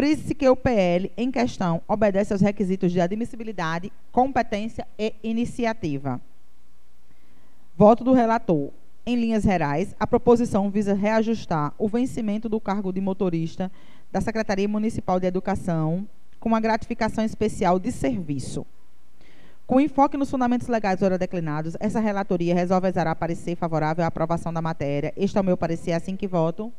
[0.00, 6.18] Frise-se que o PL em questão obedece aos requisitos de admissibilidade, competência e iniciativa.
[7.76, 8.70] Voto do relator.
[9.04, 13.70] Em linhas gerais, a proposição visa reajustar o vencimento do cargo de motorista
[14.10, 16.08] da Secretaria Municipal de Educação
[16.38, 18.64] com uma gratificação especial de serviço.
[19.66, 24.50] Com enfoque nos fundamentos legais ora declinados, essa relatoria resolve exarar parecer favorável à aprovação
[24.50, 25.12] da matéria.
[25.14, 26.72] Este é o meu parecer, assim que voto.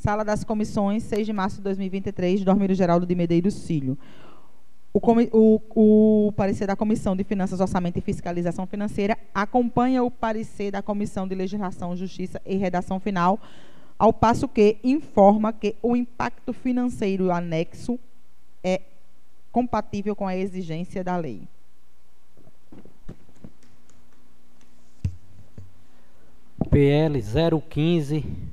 [0.00, 3.98] Sala das Comissões, 6 de março de 2023, Dormiro Geraldo de Medeiros Cílio.
[4.94, 4.98] O,
[5.30, 10.80] o, o, parecer da Comissão de Finanças, Orçamento e Fiscalização Financeira acompanha o parecer da
[10.80, 13.38] Comissão de Legislação, Justiça e Redação Final,
[13.98, 18.00] ao passo que informa que o impacto financeiro anexo
[18.64, 18.80] é
[19.52, 21.42] compatível com a exigência da lei.
[26.70, 27.20] PL
[27.68, 28.49] 015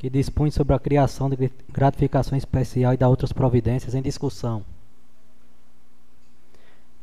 [0.00, 4.64] que dispõe sobre a criação de gratificação especial e da outras providências em discussão.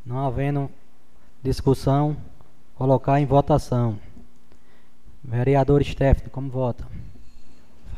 [0.03, 0.67] Não havendo
[1.43, 2.17] discussão,
[2.73, 3.99] colocar em votação.
[5.23, 6.87] Vereador Stephanie, como vota?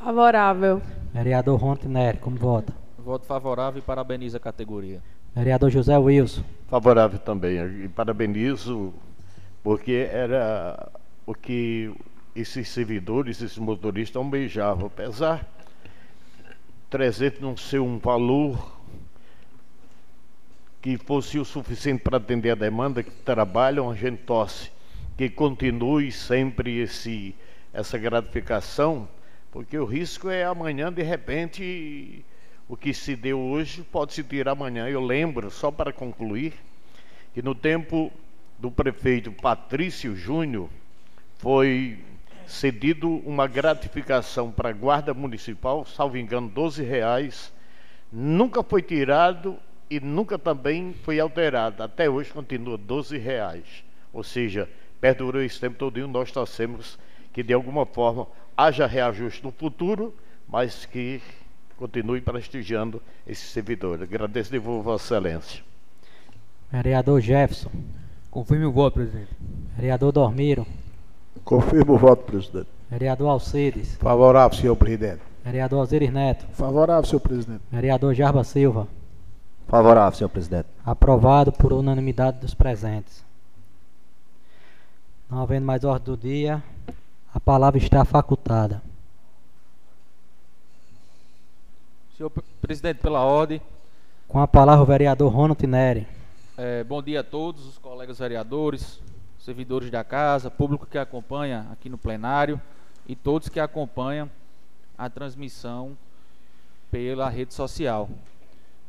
[0.03, 0.81] Favorável.
[1.13, 2.73] Vereador Rontineri, como vota?
[2.97, 5.01] Voto favorável e parabenizo a categoria.
[5.33, 6.43] Vereador José Wilson.
[6.67, 7.85] Favorável também.
[7.85, 8.93] E parabenizo,
[9.63, 10.91] porque era
[11.25, 11.89] o que
[12.35, 15.47] esses servidores, esses motoristas almejavam, apesar
[16.89, 18.79] 300 não ser um valor
[20.81, 24.71] que fosse o suficiente para atender a demanda que trabalham, a gente torce
[25.17, 27.35] que continue sempre esse,
[27.73, 29.07] essa gratificação,
[29.51, 32.23] porque o risco é amanhã, de repente,
[32.69, 34.87] o que se deu hoje pode se tirar amanhã.
[34.87, 36.53] Eu lembro, só para concluir,
[37.33, 38.09] que no tempo
[38.57, 40.69] do prefeito Patrício Júnior,
[41.39, 41.99] foi
[42.49, 47.53] cedido uma gratificação para a guarda municipal, salvo engano, 12 reais,
[48.11, 49.57] nunca foi tirado
[49.89, 51.83] e nunca também foi alterado.
[51.83, 53.83] Até hoje continua 12 reais.
[54.11, 54.67] Ou seja,
[54.99, 56.97] perdurou esse tempo todo e nós torcemos
[57.31, 60.13] que de alguma forma haja reajuste no futuro,
[60.47, 61.21] mas que
[61.77, 64.01] continue prestigiando esse servidor.
[64.01, 65.63] Agradeço de Vossa Excelência.
[66.71, 67.71] Vereador Jefferson.
[68.31, 69.29] Confirme o voto, presidente.
[69.75, 70.65] Vereador Dormiro.
[71.49, 72.67] Confirmo o voto, presidente.
[72.91, 73.95] Vereador Alcides.
[73.95, 75.19] Favorável, senhor presidente.
[75.43, 76.45] Vereador Alziris Neto.
[76.53, 77.61] Favorável, senhor presidente.
[77.71, 78.87] Vereador Jarba Silva.
[79.67, 80.67] Favorável, senhor presidente.
[80.85, 83.25] Aprovado por unanimidade dos presentes.
[85.27, 86.61] Não havendo mais ordem do dia,
[87.33, 88.79] a palavra está facultada.
[92.15, 93.59] Senhor presidente, pela ordem.
[94.27, 96.07] Com a palavra o vereador Ronald Neri.
[96.55, 99.01] É, bom dia a todos os colegas vereadores,
[99.49, 102.61] servidores da casa, público que acompanha aqui no plenário
[103.07, 104.29] e todos que acompanham
[104.95, 105.97] a transmissão
[106.91, 108.07] pela rede social.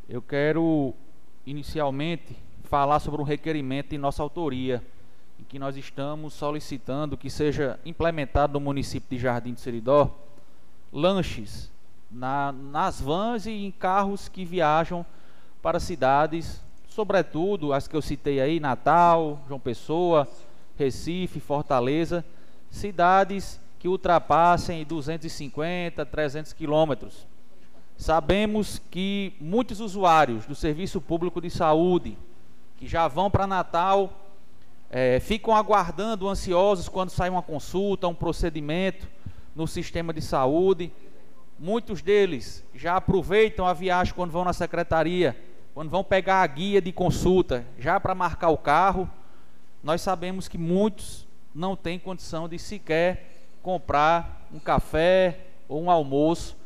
[0.06, 0.92] Eu quero
[1.46, 4.84] inicialmente falar sobre um requerimento de nossa autoria,
[5.40, 10.14] em que nós estamos solicitando que seja implementado no município de Jardim de Seridó
[10.92, 11.72] lanches
[12.10, 15.06] na, nas vans e em carros que viajam
[15.62, 20.28] para cidades sobretudo as que eu citei aí, Natal, João Pessoa,
[20.80, 22.24] Recife, Fortaleza,
[22.70, 27.26] cidades que ultrapassem 250, 300 quilômetros.
[27.98, 32.16] Sabemos que muitos usuários do Serviço Público de Saúde,
[32.78, 34.10] que já vão para Natal,
[34.88, 39.06] é, ficam aguardando ansiosos quando sai uma consulta, um procedimento
[39.54, 40.90] no sistema de saúde.
[41.58, 45.36] Muitos deles já aproveitam a viagem quando vão na secretaria,
[45.74, 49.10] quando vão pegar a guia de consulta, já para marcar o carro.
[49.82, 56.56] Nós sabemos que muitos não têm condição de sequer comprar um café ou um almoço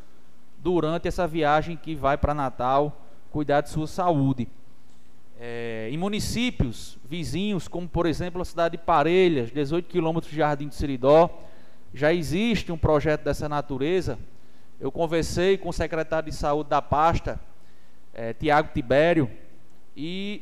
[0.57, 3.01] durante essa viagem que vai para Natal
[3.31, 4.47] cuidar de sua saúde.
[5.39, 10.67] É, em municípios vizinhos, como por exemplo a cidade de Parelhas, 18 quilômetros de Jardim
[10.67, 11.29] de Seridó,
[11.93, 14.17] já existe um projeto dessa natureza.
[14.79, 17.39] Eu conversei com o secretário de saúde da pasta,
[18.13, 19.29] é, Tiago Tibério,
[19.95, 20.41] e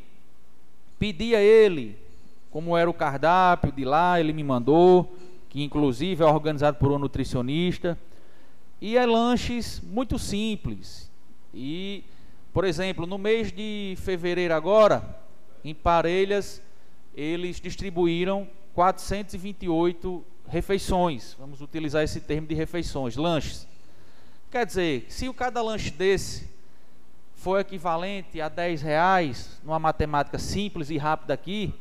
[0.97, 2.02] pedi a ele
[2.53, 5.17] como era o cardápio de lá, ele me mandou,
[5.49, 7.97] que inclusive é organizado por um nutricionista,
[8.79, 11.11] e é lanches muito simples.
[11.51, 12.03] E,
[12.53, 15.19] por exemplo, no mês de fevereiro agora,
[15.65, 16.61] em Parelhas,
[17.15, 21.35] eles distribuíram 428 refeições.
[21.39, 23.67] Vamos utilizar esse termo de refeições, lanches.
[24.51, 26.47] Quer dizer, se o cada lanche desse
[27.33, 31.73] for equivalente a 10 reais, numa matemática simples e rápida aqui,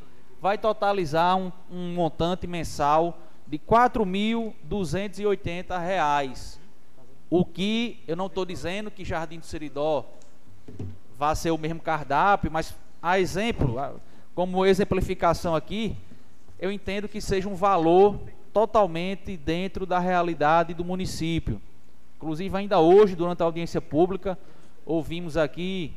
[0.43, 3.17] vai totalizar um, um montante mensal
[3.47, 6.59] de R$ 4.280.
[7.29, 10.05] O que eu não estou dizendo que Jardim do Seridó
[11.17, 13.77] vai ser o mesmo cardápio, mas a exemplo,
[14.35, 15.95] como exemplificação aqui,
[16.59, 18.19] eu entendo que seja um valor
[18.51, 21.61] totalmente dentro da realidade do município.
[22.17, 24.37] Inclusive, ainda hoje, durante a audiência pública,
[24.85, 25.93] ouvimos aqui,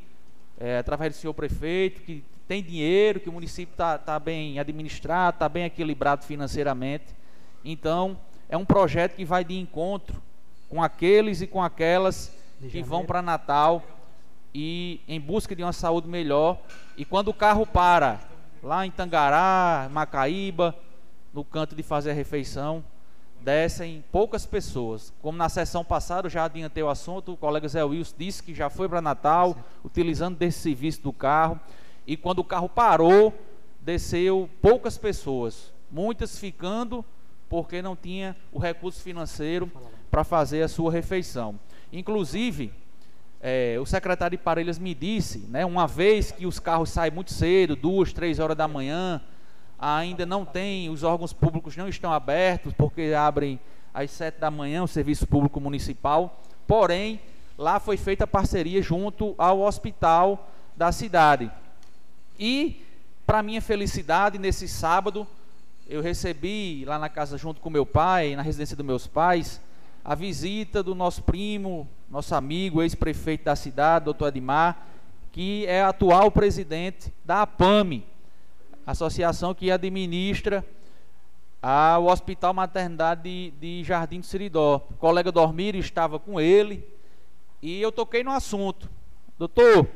[0.56, 5.36] é, através do senhor prefeito, que tem dinheiro, que o município está tá bem administrado,
[5.36, 7.06] está bem equilibrado financeiramente.
[7.64, 8.16] Então,
[8.48, 10.22] é um projeto que vai de encontro
[10.68, 12.32] com aqueles e com aquelas
[12.70, 13.82] que vão para Natal
[14.54, 16.58] e em busca de uma saúde melhor.
[16.96, 18.20] E quando o carro para
[18.62, 20.74] lá em Tangará, Macaíba,
[21.32, 22.82] no canto de fazer a refeição,
[23.40, 25.12] descem poucas pessoas.
[25.20, 28.54] Como na sessão passada, eu já adiantei o assunto, o colega Zé Wilson disse que
[28.54, 31.60] já foi para Natal, utilizando desse serviço do carro.
[32.06, 33.34] E quando o carro parou,
[33.80, 37.04] desceu poucas pessoas, muitas ficando
[37.48, 39.70] porque não tinha o recurso financeiro
[40.10, 41.58] para fazer a sua refeição.
[41.92, 42.72] Inclusive,
[43.40, 47.32] é, o secretário de Parelhas me disse, né, uma vez que os carros saem muito
[47.32, 49.20] cedo, duas, três horas da manhã,
[49.78, 53.60] ainda não tem, os órgãos públicos não estão abertos, porque abrem
[53.92, 56.42] às sete da manhã o serviço público municipal.
[56.66, 57.20] Porém,
[57.56, 61.50] lá foi feita parceria junto ao hospital da cidade.
[62.38, 62.84] E,
[63.26, 65.26] para minha felicidade, nesse sábado,
[65.88, 69.60] eu recebi lá na casa, junto com meu pai, na residência dos meus pais,
[70.04, 74.86] a visita do nosso primo, nosso amigo, ex-prefeito da cidade, doutor Admar,
[75.32, 78.04] que é atual presidente da APAME,
[78.86, 80.64] associação que administra
[82.00, 84.86] o Hospital Maternidade de, de Jardim do Siridó.
[84.90, 86.86] O colega Dormir estava com ele
[87.60, 88.88] e eu toquei no assunto.
[89.38, 89.88] Doutor,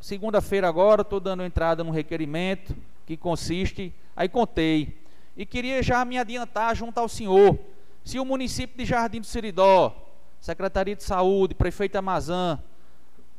[0.00, 2.74] segunda-feira agora estou dando entrada num requerimento
[3.06, 4.98] que consiste, aí contei,
[5.36, 7.58] e queria já me adiantar junto ao senhor,
[8.02, 9.94] se o município de Jardim do Siridó,
[10.40, 12.58] Secretaria de Saúde, Prefeito Amazã,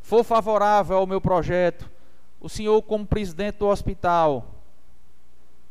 [0.01, 1.89] for favorável ao meu projeto,
[2.39, 4.55] o senhor como presidente do hospital,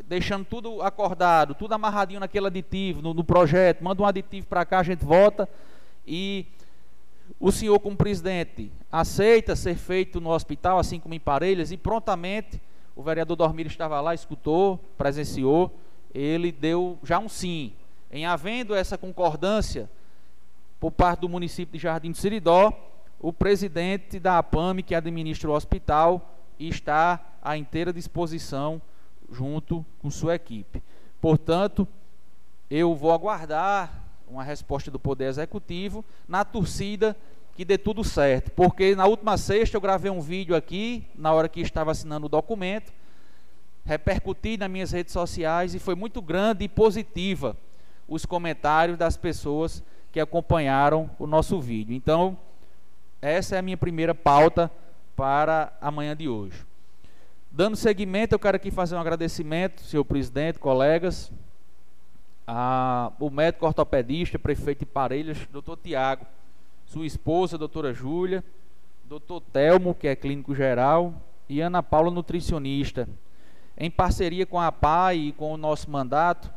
[0.04, 4.80] deixando tudo acordado, tudo amarradinho naquele aditivo, no, no projeto, manda um aditivo para cá,
[4.80, 5.48] a gente vota
[6.06, 6.46] e
[7.40, 12.60] o senhor, como presidente, aceita ser feito no hospital, assim como em Parelhas, e prontamente
[12.94, 15.74] o vereador Dormir estava lá, escutou, presenciou,
[16.14, 17.72] ele deu já um sim.
[18.10, 19.88] Em havendo essa concordância
[20.78, 22.72] por parte do município de Jardim do Siridó,
[23.18, 28.82] o presidente da APAME, que administra o hospital, está à inteira disposição
[29.30, 30.82] junto com sua equipe.
[31.20, 31.88] Portanto,
[32.68, 33.99] eu vou aguardar
[34.30, 37.16] uma resposta do Poder Executivo, na torcida
[37.54, 38.50] que dê tudo certo.
[38.52, 42.28] Porque na última sexta eu gravei um vídeo aqui, na hora que estava assinando o
[42.28, 42.92] documento,
[43.84, 47.56] repercuti nas minhas redes sociais e foi muito grande e positiva
[48.06, 51.94] os comentários das pessoas que acompanharam o nosso vídeo.
[51.94, 52.38] Então,
[53.20, 54.70] essa é a minha primeira pauta
[55.14, 56.64] para a manhã de hoje.
[57.50, 61.30] Dando seguimento, eu quero aqui fazer um agradecimento, senhor presidente, colegas,
[62.46, 66.26] a, o médico ortopedista, prefeito de Parelhas, doutor Tiago,
[66.86, 68.44] sua esposa, doutora Júlia,
[69.04, 71.14] doutor Telmo, que é clínico geral,
[71.48, 73.08] e Ana Paula, nutricionista.
[73.76, 76.52] Em parceria com a PAI e com o nosso mandato,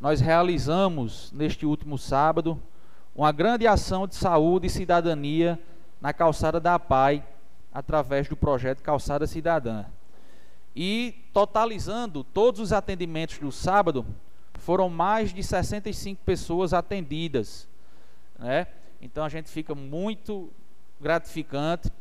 [0.00, 2.60] nós realizamos neste último sábado
[3.14, 5.58] uma grande ação de saúde e cidadania
[6.00, 7.24] na calçada da PAI,
[7.72, 9.84] através do projeto Calçada Cidadã.
[10.76, 14.04] E totalizando todos os atendimentos do sábado,
[14.64, 17.68] foram mais de 65 pessoas atendidas.
[18.38, 18.66] Né?
[19.00, 20.50] Então a gente fica muito
[20.98, 21.92] gratificante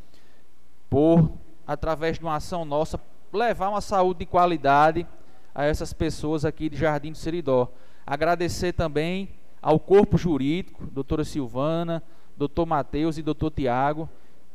[0.89, 1.29] por,
[1.67, 2.99] através de uma ação nossa,
[3.33, 5.05] levar uma saúde de qualidade
[5.53, 7.69] a essas pessoas aqui de Jardim do Seridó.
[8.07, 9.29] Agradecer também
[9.61, 12.01] ao corpo jurídico, doutora Silvana,
[12.37, 14.09] doutor Matheus e doutor Tiago,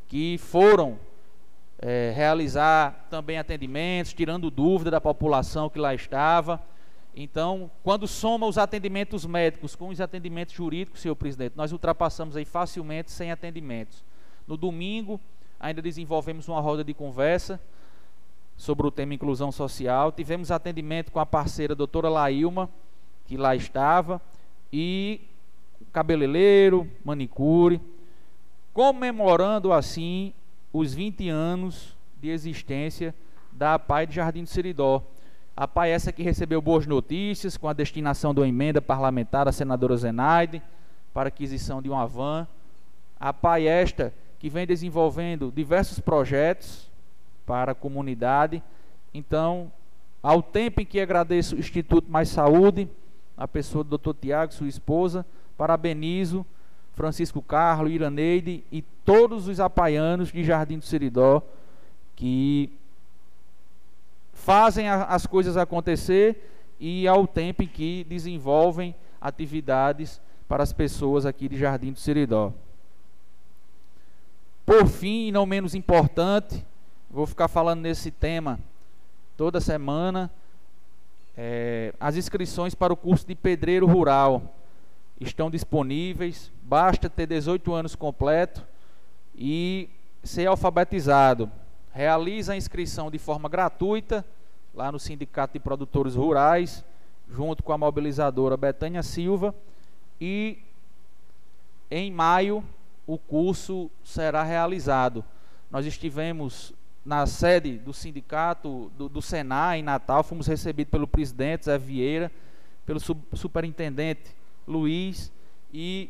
[0.07, 0.97] que foram
[1.77, 6.59] é, realizar também atendimentos, tirando dúvida da população que lá estava.
[7.15, 12.45] Então, quando soma os atendimentos médicos com os atendimentos jurídicos, senhor presidente, nós ultrapassamos aí
[12.45, 14.03] facilmente 100 atendimentos.
[14.47, 15.19] No domingo,
[15.59, 17.59] ainda desenvolvemos uma roda de conversa
[18.55, 20.11] sobre o tema inclusão social.
[20.11, 22.69] Tivemos atendimento com a parceira doutora Lailma,
[23.25, 24.21] que lá estava,
[24.71, 25.21] e
[25.91, 27.81] cabeleireiro, manicure,
[28.73, 30.33] comemorando assim
[30.71, 33.13] os 20 anos de existência
[33.51, 35.03] da PAI de Jardim do Seridó.
[35.59, 39.51] A PAI essa que recebeu boas notícias com a destinação de uma emenda parlamentar à
[39.51, 40.61] senadora Zenaide
[41.13, 42.47] para aquisição de uma van.
[43.19, 46.89] A PAI esta que vem desenvolvendo diversos projetos
[47.45, 48.63] para a comunidade.
[49.13, 49.69] Então,
[50.23, 52.87] ao tempo em que agradeço o Instituto Mais Saúde,
[53.35, 54.13] a pessoa do Dr.
[54.13, 55.25] Tiago, sua esposa,
[55.57, 56.45] parabenizo
[56.93, 61.43] Francisco Carlos, Iraneide e todos os apaianos de Jardim do Seridó
[62.15, 62.71] que
[64.43, 71.25] fazem a, as coisas acontecer e ao tempo em que desenvolvem atividades para as pessoas
[71.25, 72.53] aqui de Jardim do Seridó.
[74.65, 76.65] Por fim, e não menos importante,
[77.09, 78.59] vou ficar falando nesse tema
[79.35, 80.31] toda semana,
[81.37, 84.55] é, as inscrições para o curso de pedreiro rural
[85.19, 88.65] estão disponíveis, basta ter 18 anos completo
[89.35, 89.89] e
[90.23, 91.51] ser alfabetizado.
[91.99, 94.25] Realiza a inscrição de forma gratuita
[94.73, 96.81] lá no Sindicato de Produtores Rurais,
[97.29, 99.53] junto com a mobilizadora Betânia Silva,
[100.21, 100.59] e
[101.91, 102.63] em maio
[103.05, 105.25] o curso será realizado.
[105.69, 106.73] Nós estivemos
[107.03, 112.31] na sede do sindicato do, do Senai em Natal, fomos recebidos pelo presidente Zé Vieira,
[112.85, 114.33] pelo sub, superintendente
[114.65, 115.29] Luiz,
[115.73, 116.09] e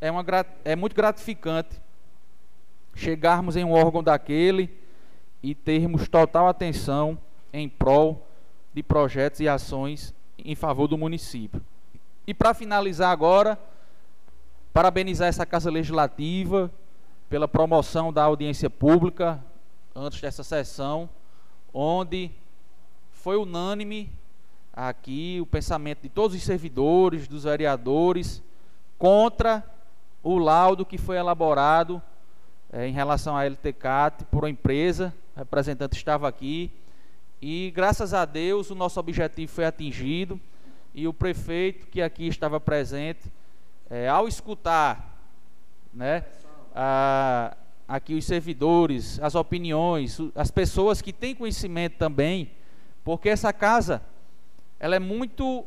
[0.00, 0.24] é, uma,
[0.64, 1.80] é muito gratificante
[2.92, 4.87] chegarmos em um órgão daquele
[5.42, 7.18] e termos total atenção
[7.52, 8.26] em prol
[8.74, 11.62] de projetos e ações em favor do município.
[12.26, 13.58] E para finalizar agora,
[14.72, 16.70] parabenizar essa Casa Legislativa
[17.28, 19.42] pela promoção da audiência pública
[19.94, 21.08] antes dessa sessão,
[21.72, 22.30] onde
[23.10, 24.10] foi unânime
[24.72, 28.42] aqui o pensamento de todos os servidores, dos vereadores,
[28.96, 29.64] contra
[30.22, 32.00] o laudo que foi elaborado
[32.72, 36.70] é, em relação à LTCAT por uma empresa, representante estava aqui,
[37.40, 40.40] e graças a Deus o nosso objetivo foi atingido,
[40.92, 43.32] e o prefeito que aqui estava presente,
[43.88, 45.16] é, ao escutar
[45.94, 46.24] né,
[46.74, 52.50] a, aqui os servidores, as opiniões, as pessoas que têm conhecimento também,
[53.04, 54.02] porque essa casa
[54.80, 55.64] ela é muito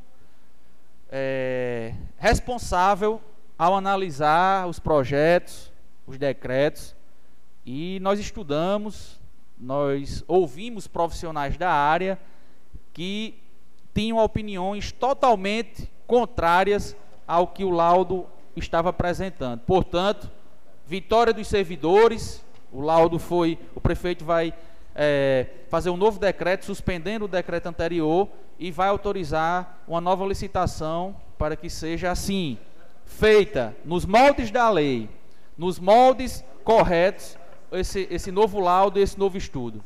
[1.09, 3.21] é, responsável
[3.57, 5.71] ao analisar os projetos,
[6.05, 6.93] os decretos,
[7.65, 9.20] e nós estudamos,
[9.61, 12.19] nós ouvimos profissionais da área
[12.91, 13.35] que
[13.93, 16.95] tinham opiniões totalmente contrárias
[17.27, 19.61] ao que o laudo estava apresentando.
[19.61, 20.29] Portanto,
[20.85, 24.53] vitória dos servidores, o laudo foi, o prefeito vai
[24.95, 28.27] é, fazer um novo decreto, suspendendo o decreto anterior
[28.59, 32.57] e vai autorizar uma nova licitação para que seja assim,
[33.05, 35.09] feita nos moldes da lei,
[35.57, 37.37] nos moldes corretos,
[37.71, 39.83] esse, esse novo laudo e esse novo estudo.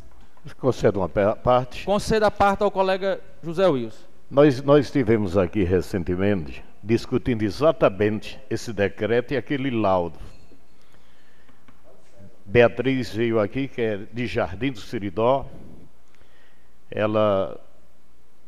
[0.59, 1.85] Conceda uma parte.
[1.85, 4.03] Conceda a parte ao colega José Wilson.
[4.29, 10.19] Nós, nós estivemos aqui recentemente discutindo exatamente esse decreto e aquele laudo.
[12.45, 15.49] Beatriz veio aqui, que é de Jardim do Siridó.
[16.91, 17.59] Ela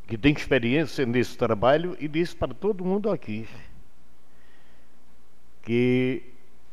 [0.06, 3.46] que tem experiência nesse trabalho e disse para todo mundo aqui
[5.64, 6.24] que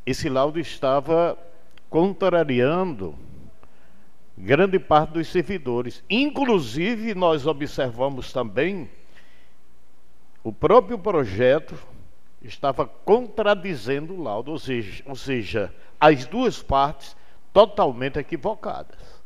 [0.07, 1.37] esse laudo estava
[1.95, 3.15] contrariando
[4.37, 6.03] grande parte dos servidores.
[6.11, 8.91] Inclusive, nós observamos também
[10.43, 11.79] o próprio projeto
[12.43, 17.17] estava contradizendo o laudo, ou seja, ou seja as duas partes
[17.53, 19.23] totalmente equivocadas.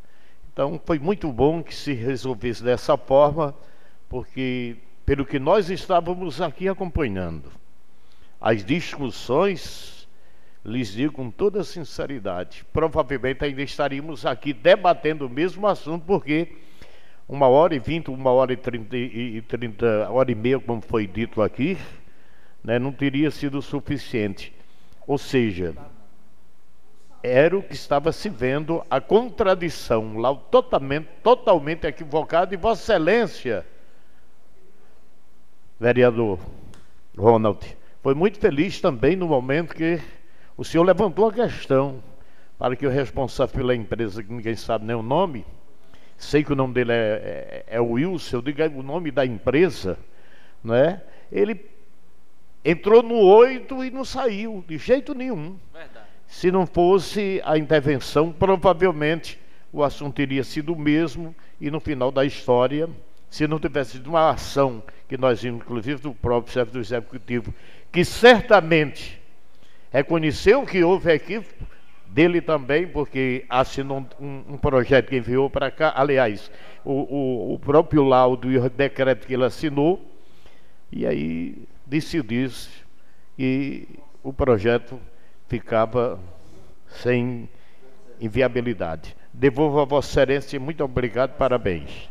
[0.53, 3.55] Então foi muito bom que se resolvesse dessa forma,
[4.11, 7.51] porque pelo que nós estávamos aqui acompanhando,
[8.39, 9.98] as discussões,
[10.65, 16.49] lhes digo com toda sinceridade, provavelmente ainda estaríamos aqui debatendo o mesmo assunto, porque
[17.29, 21.07] uma hora e vinte, uma hora e trinta, e trinta, hora e meia, como foi
[21.07, 21.77] dito aqui,
[22.65, 24.53] né, não teria sido suficiente.
[25.07, 25.75] Ou seja,
[27.23, 33.67] era o que estava se vendo, a contradição lá, totalmente, totalmente equivocada, e Vossa Excelência,
[35.79, 36.39] vereador
[37.17, 40.01] Ronald, foi muito feliz também no momento que
[40.59, 42.03] o senhor levantou a questão
[42.59, 45.47] para que o responsável pela empresa, que ninguém sabe nem o nome,
[46.17, 49.25] sei que o nome dele é, é, é Wilson, eu digo é o nome da
[49.25, 49.97] empresa,
[50.63, 51.01] não é?
[51.31, 51.65] Ele
[52.65, 55.57] entrou no oito e não saiu, de jeito nenhum.
[55.73, 56.07] Verdade.
[56.27, 59.39] Se não fosse a intervenção, provavelmente
[59.73, 62.91] o assunto teria sido o mesmo e no final da história,
[63.31, 67.55] se não tivesse sido uma ação que nós vimos, inclusive do próprio chefe do executivo,
[67.93, 69.18] que certamente
[69.91, 71.65] reconheceu que houve equívoco,
[72.09, 75.93] dele também, porque assinou um, um projeto que enviou para cá.
[75.95, 76.51] Aliás,
[76.85, 80.01] o, o, o, próprio laudo e o decreto que ele assinou,
[80.91, 82.51] e aí decidiu
[83.39, 83.87] e
[84.23, 84.99] o projeto
[85.49, 86.19] ficava
[86.89, 87.49] sem
[88.21, 89.17] inviabilidade.
[89.33, 92.11] Devolvo a Vossa Excelência, muito obrigado, parabéns.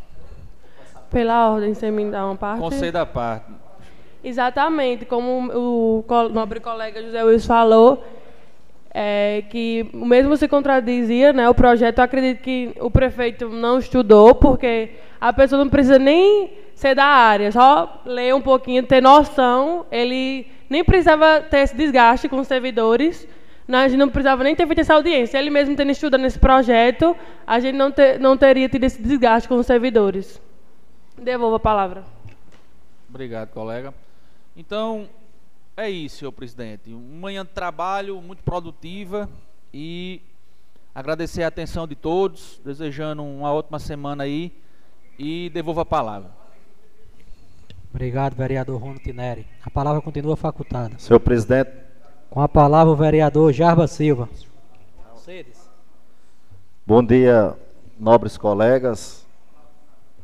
[1.09, 2.59] Pela ordem, você me dá uma parte?
[2.59, 3.51] Conceda a parte.
[4.23, 8.03] Exatamente, como o, nobre colega José Luiz falou,
[8.93, 14.89] é, que mesmo se contradizia, né, o projeto, acredito que o prefeito não estudou, porque
[15.21, 20.47] a pessoa não precisa nem ser da área, só ler um pouquinho, ter noção, ele
[20.69, 23.27] nem precisava ter esse desgaste com os servidores,
[23.67, 26.39] né, a gente não precisava nem ter feito essa audiência, ele mesmo tendo estudado nesse
[26.39, 27.15] projeto,
[27.45, 30.41] a gente não, ter, não teria tido esse desgaste com os servidores.
[31.17, 32.16] Devolvo a palavra.
[33.09, 33.93] Obrigado, colega.
[34.55, 35.07] Então,
[35.75, 36.91] é isso, senhor presidente.
[36.91, 39.29] Uma manhã de trabalho muito produtiva
[39.73, 40.21] e
[40.93, 44.51] agradecer a atenção de todos, desejando uma ótima semana aí
[45.17, 46.31] e devolvo a palavra.
[47.91, 49.47] Obrigado, vereador Rono Tineri.
[49.63, 50.97] A palavra continua facultada.
[50.97, 51.71] Senhor presidente.
[52.29, 54.27] Com a palavra o vereador Jarba Silva.
[56.85, 57.55] Bom dia,
[57.99, 59.25] nobres colegas,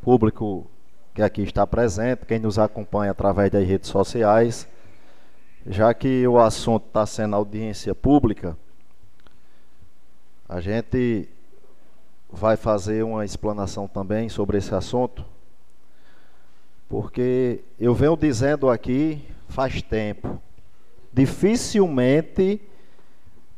[0.02, 0.68] público
[1.14, 4.68] que aqui está presente, quem nos acompanha através das redes sociais.
[5.66, 8.58] Já que o assunto está sendo audiência pública,
[10.50, 11.30] a gente
[12.32, 15.24] vai fazer uma explanação também sobre esse assunto,
[16.90, 20.42] porque eu venho dizendo aqui faz tempo,
[21.14, 22.60] dificilmente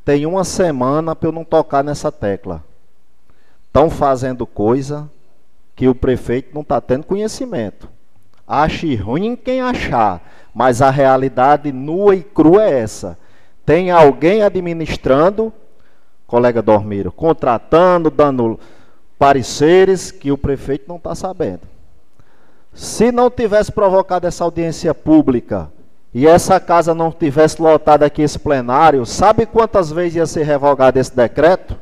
[0.04, 2.64] tem uma semana para eu não tocar nessa tecla.
[3.66, 5.10] Estão fazendo coisa
[5.76, 7.90] que o prefeito não está tendo conhecimento.
[8.48, 10.22] Ache ruim quem achar,
[10.54, 13.18] mas a realidade nua e crua é essa.
[13.66, 15.52] Tem alguém administrando,
[16.28, 18.60] colega Dormiro, contratando, dando
[19.18, 21.62] pareceres que o prefeito não está sabendo.
[22.74, 25.72] Se não tivesse provocado essa audiência pública
[26.14, 31.00] e essa casa não tivesse lotado aqui esse plenário, sabe quantas vezes ia ser revogado
[31.00, 31.76] esse decreto?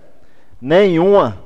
[0.62, 1.43] Nenhuma.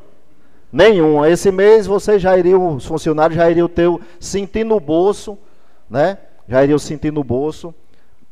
[0.71, 1.29] Nenhuma.
[1.29, 3.89] Esse mês você já iria, os funcionários já iriam ter
[4.19, 5.37] sentindo no bolso,
[5.89, 6.17] né?
[6.47, 7.73] já iriam sentir no bolso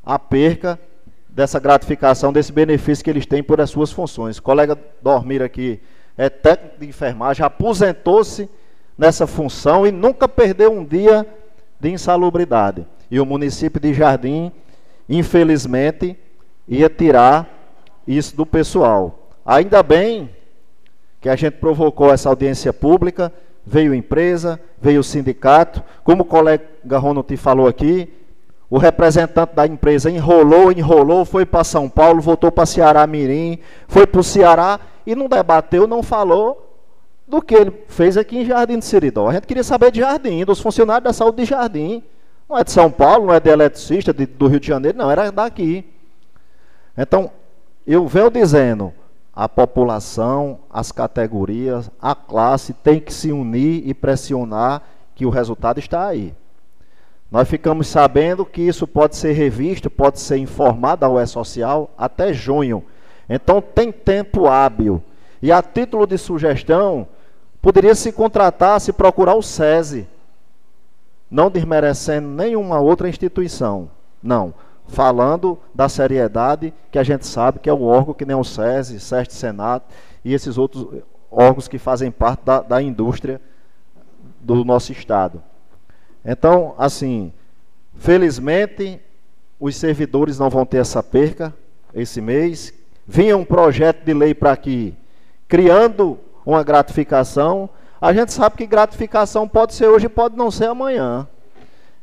[0.03, 0.79] a perca
[1.27, 4.37] dessa gratificação, desse benefício que eles têm por as suas funções.
[4.37, 5.81] O colega Dormir aqui
[6.17, 8.49] é técnico de enfermagem, aposentou-se
[8.97, 11.25] nessa função e nunca perdeu um dia
[11.79, 12.85] de insalubridade.
[13.11, 14.51] E o município de Jardim,
[15.09, 16.17] infelizmente,
[16.67, 17.49] ia tirar
[18.07, 19.29] isso do pessoal.
[19.45, 20.29] Ainda bem
[21.25, 23.33] que a gente provocou essa audiência pública
[23.65, 28.13] veio empresa, veio sindicato, como o colega Ronald falou aqui,
[28.69, 33.57] o representante da empresa enrolou, enrolou, foi para São Paulo, voltou para Ceará Mirim,
[33.87, 36.77] foi para o Ceará e não debateu, não falou
[37.27, 39.27] do que ele fez aqui em Jardim de Seridó.
[39.27, 42.03] A gente queria saber de Jardim, dos funcionários da saúde de Jardim.
[42.47, 45.09] Não é de São Paulo, não é de eletricista de, do Rio de Janeiro, não,
[45.09, 45.83] era daqui.
[46.95, 47.31] Então,
[47.87, 48.93] eu venho dizendo,
[49.35, 54.81] a população, as categorias, a classe tem que se unir e pressionar
[55.13, 56.33] que o resultado está aí.
[57.29, 62.83] Nós ficamos sabendo que isso pode ser revisto, pode ser informado ao E-Social até junho.
[63.27, 65.03] Então tem tempo hábil.
[65.41, 67.05] E a título de sugestão,
[67.61, 70.07] poderia se contratar, se procurar o SESI.
[71.29, 73.89] Não desmerecendo nenhuma outra instituição.
[74.23, 74.53] Não
[74.87, 78.99] falando da seriedade que a gente sabe que é o órgão que nem o SESI,
[78.99, 79.83] SEST Senado
[80.23, 83.41] e esses outros órgãos que fazem parte da, da indústria
[84.39, 85.41] do nosso estado.
[86.23, 87.33] Então, assim,
[87.95, 89.01] felizmente,
[89.59, 91.53] os servidores não vão ter essa perca
[91.93, 92.73] esse mês.
[93.07, 94.93] Vinha um projeto de lei para aqui,
[95.47, 97.69] criando uma gratificação.
[98.01, 101.27] A gente sabe que gratificação pode ser hoje e pode não ser amanhã.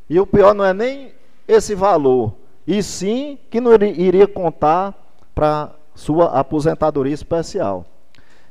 [0.09, 1.13] E o pior não é nem
[1.47, 2.33] esse valor,
[2.65, 4.93] e sim que não iria contar
[5.35, 7.85] para sua aposentadoria especial.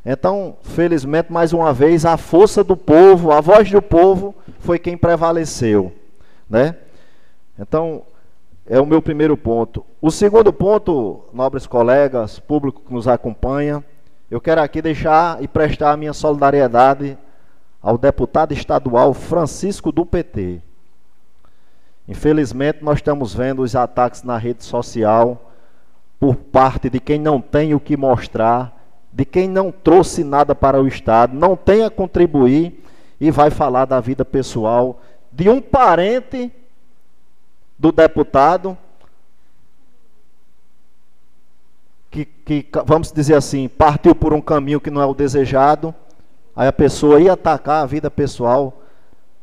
[0.04, 4.96] Então, felizmente, mais uma vez, a força do povo, a voz do povo foi quem
[4.96, 5.92] prevaleceu,
[6.50, 6.76] né?
[7.58, 8.02] Então,
[8.66, 9.84] é o meu primeiro ponto.
[10.00, 13.84] O segundo ponto, nobres colegas, público que nos acompanha,
[14.30, 17.18] eu quero aqui deixar e prestar a minha solidariedade
[17.80, 20.62] ao deputado estadual Francisco do PT.
[22.08, 25.52] Infelizmente, nós estamos vendo os ataques na rede social
[26.18, 28.82] por parte de quem não tem o que mostrar
[29.12, 32.82] de quem não trouxe nada para o Estado, não tem a contribuir
[33.20, 35.00] e vai falar da vida pessoal
[35.30, 36.50] de um parente
[37.78, 38.76] do deputado
[42.10, 45.94] que, que, vamos dizer assim, partiu por um caminho que não é o desejado,
[46.54, 48.81] aí a pessoa ia atacar a vida pessoal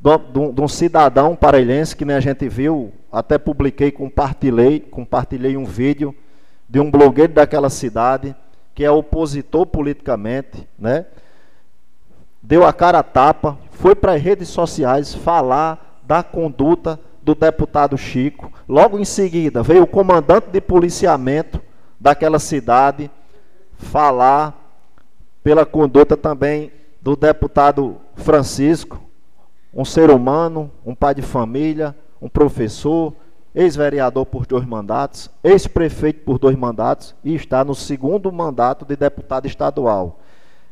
[0.01, 6.15] de um cidadão parelhense que nem a gente viu, até publiquei, compartilhei, compartilhei um vídeo
[6.69, 8.35] de um blogueiro daquela cidade
[8.73, 11.05] que é opositor politicamente, né?
[12.41, 17.97] Deu a cara a tapa, foi para as redes sociais falar da conduta do deputado
[17.97, 18.51] Chico.
[18.67, 21.61] Logo em seguida, veio o comandante de policiamento
[21.99, 23.11] daquela cidade
[23.77, 24.55] falar
[25.43, 26.71] pela conduta também
[27.01, 29.08] do deputado Francisco,
[29.73, 33.13] um ser humano, um pai de família, um professor,
[33.53, 39.45] ex-vereador por dois mandatos, ex-prefeito por dois mandatos e está no segundo mandato de deputado
[39.45, 40.19] estadual.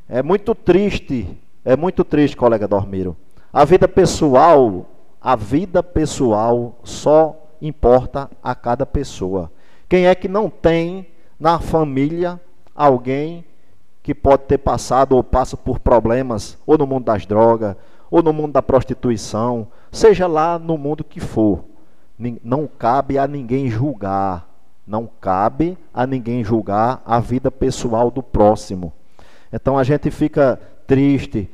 [0.07, 1.27] É muito triste,
[1.65, 3.15] é muito triste, colega Dormiro.
[3.51, 4.85] A vida pessoal,
[5.21, 9.51] a vida pessoal só importa a cada pessoa.
[9.89, 11.07] Quem é que não tem
[11.39, 12.39] na família
[12.75, 13.43] alguém
[14.03, 17.75] que pode ter passado ou passa por problemas, ou no mundo das drogas,
[18.09, 21.63] ou no mundo da prostituição, seja lá no mundo que for
[22.43, 24.49] não cabe a ninguém julgar,
[24.85, 28.91] não cabe a ninguém julgar a vida pessoal do próximo.
[29.53, 31.49] Então a gente fica triste,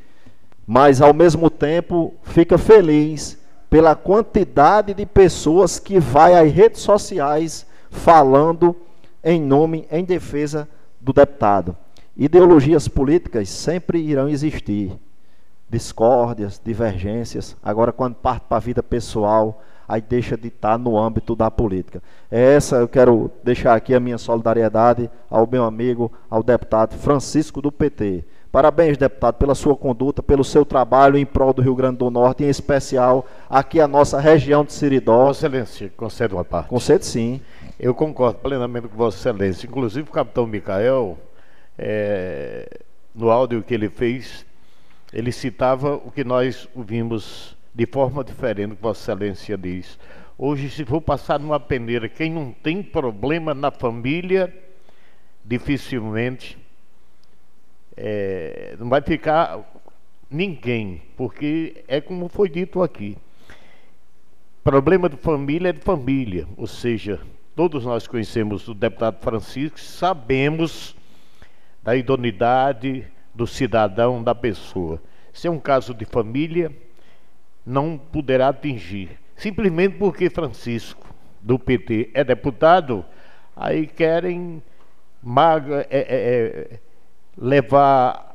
[0.65, 3.37] mas ao mesmo tempo fica feliz
[3.69, 8.75] pela quantidade de pessoas que vai às redes sociais falando
[9.23, 10.67] em nome, em defesa
[11.01, 11.75] do deputado.
[12.15, 14.93] Ideologias políticas sempre irão existir,
[15.73, 17.57] discórdias, divergências.
[17.63, 22.01] Agora, quando parte para a vida pessoal, aí deixa de estar no âmbito da política.
[22.29, 27.59] É essa eu quero deixar aqui a minha solidariedade ao meu amigo, ao deputado Francisco
[27.59, 28.23] do PT.
[28.51, 32.43] Parabéns, deputado, pela sua conduta, pelo seu trabalho em prol do Rio Grande do Norte,
[32.43, 35.25] em especial aqui a nossa região de Siridó.
[35.25, 36.69] Vossa Excelência, concede uma parte.
[36.69, 37.41] Concede sim.
[37.79, 39.65] Eu concordo plenamente com Vossa Excelência.
[39.65, 41.17] Inclusive o capitão Micael,
[41.79, 42.79] é,
[43.15, 44.45] no áudio que ele fez,
[45.13, 49.99] ele citava o que nós ouvimos de forma diferente Vossa Excelência diz.
[50.35, 54.51] Hoje, se for passar numa peneira, quem não tem problema na família,
[55.45, 56.57] dificilmente
[57.95, 59.59] é, não vai ficar
[60.29, 63.15] ninguém, porque é como foi dito aqui.
[64.63, 67.19] Problema de família é de família, ou seja,
[67.55, 70.95] todos nós conhecemos o deputado Francisco, sabemos
[71.83, 75.01] da idoneidade do cidadão, da pessoa.
[75.31, 76.71] Se é um caso de família,
[77.65, 79.19] não poderá atingir.
[79.35, 81.07] Simplesmente porque Francisco,
[81.41, 83.03] do PT, é deputado,
[83.55, 84.61] aí querem
[85.21, 86.79] maga, é, é, é,
[87.37, 88.33] levar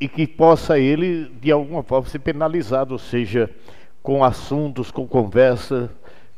[0.00, 3.50] e que possa ele, de alguma forma, ser penalizado, ou seja,
[4.02, 5.90] com assuntos, com conversa,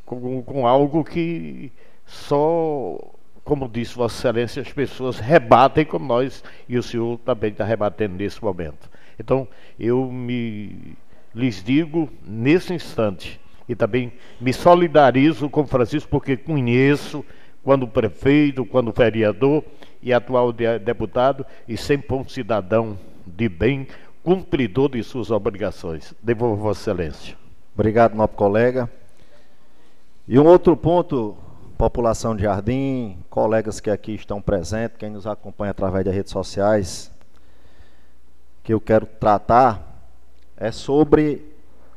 [0.05, 1.71] com, com algo que
[2.05, 2.97] só,
[3.43, 8.15] como disse Vossa Excelência, as pessoas rebatem como nós, e o senhor também está rebatendo
[8.15, 8.89] nesse momento.
[9.19, 9.47] Então,
[9.79, 10.95] eu me
[11.33, 17.23] lhes digo nesse instante, e também me solidarizo com Francisco, porque conheço
[17.63, 19.63] quando prefeito, quando vereador
[20.01, 23.87] e atual deputado, e sempre um cidadão de bem,
[24.23, 26.13] cumpridor de suas obrigações.
[26.21, 27.35] Devolvo Vossa Excelência.
[27.73, 28.91] Obrigado, nobre colega.
[30.27, 31.37] E um outro ponto,
[31.81, 37.11] população de Jardim, colegas que aqui estão presentes, quem nos acompanha através das redes sociais,
[38.61, 39.81] que eu quero tratar
[40.55, 41.43] é sobre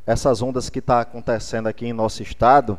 [0.07, 2.79] essas ondas que está acontecendo aqui em nosso estado.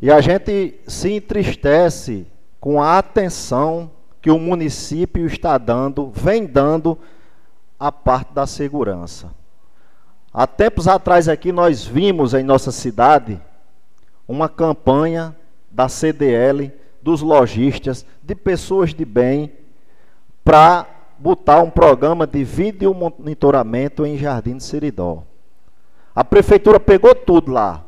[0.00, 2.26] E a gente se entristece
[2.58, 3.90] com a atenção
[4.22, 6.98] que o município está dando, vem dando
[7.78, 9.30] a parte da segurança.
[10.32, 13.38] Há tempos atrás aqui nós vimos em nossa cidade
[14.26, 15.36] uma campanha
[15.72, 19.52] da CDL, dos lojistas, de pessoas de bem,
[20.44, 20.86] para
[21.18, 25.24] botar um programa de vídeo monitoramento em Jardim de Seridó.
[26.14, 27.84] A prefeitura pegou tudo lá.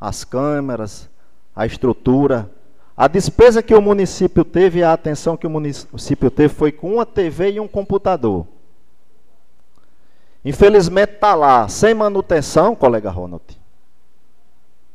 [0.00, 1.08] As câmeras,
[1.54, 2.48] a estrutura.
[2.96, 7.06] A despesa que o município teve, a atenção que o município teve foi com uma
[7.06, 8.46] TV e um computador.
[10.44, 13.57] Infelizmente está lá, sem manutenção, colega Ronald.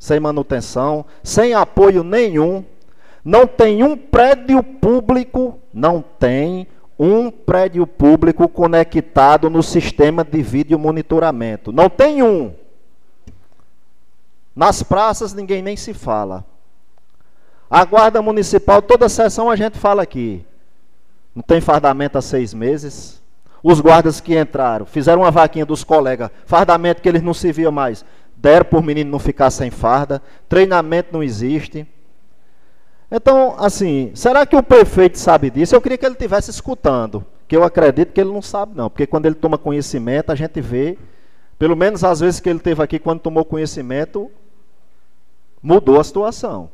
[0.04, 2.66] Sem manutenção, sem apoio nenhum.
[3.24, 6.68] Não tem um prédio público, não tem
[7.00, 11.72] um prédio público conectado no sistema de vídeo monitoramento.
[11.72, 12.54] Não tem um.
[14.54, 16.44] Nas praças ninguém nem se fala.
[17.70, 20.46] A guarda municipal, toda sessão a gente fala aqui.
[21.34, 23.24] Não tem fardamento há seis meses.
[23.64, 27.72] Os guardas que entraram, fizeram uma vaquinha dos colegas, fardamento que eles não se viam
[27.72, 28.04] mais,
[28.44, 31.88] deram por menino não ficar sem farda, treinamento não existe.
[33.10, 35.74] Então, assim, será que o prefeito sabe disso?
[35.74, 39.08] Eu queria que ele estivesse escutando, que eu acredito que ele não sabe não, porque
[39.08, 40.98] quando ele toma conhecimento, a gente vê,
[41.58, 44.30] pelo menos às vezes que ele teve aqui, quando tomou conhecimento,
[45.62, 46.70] mudou a situação.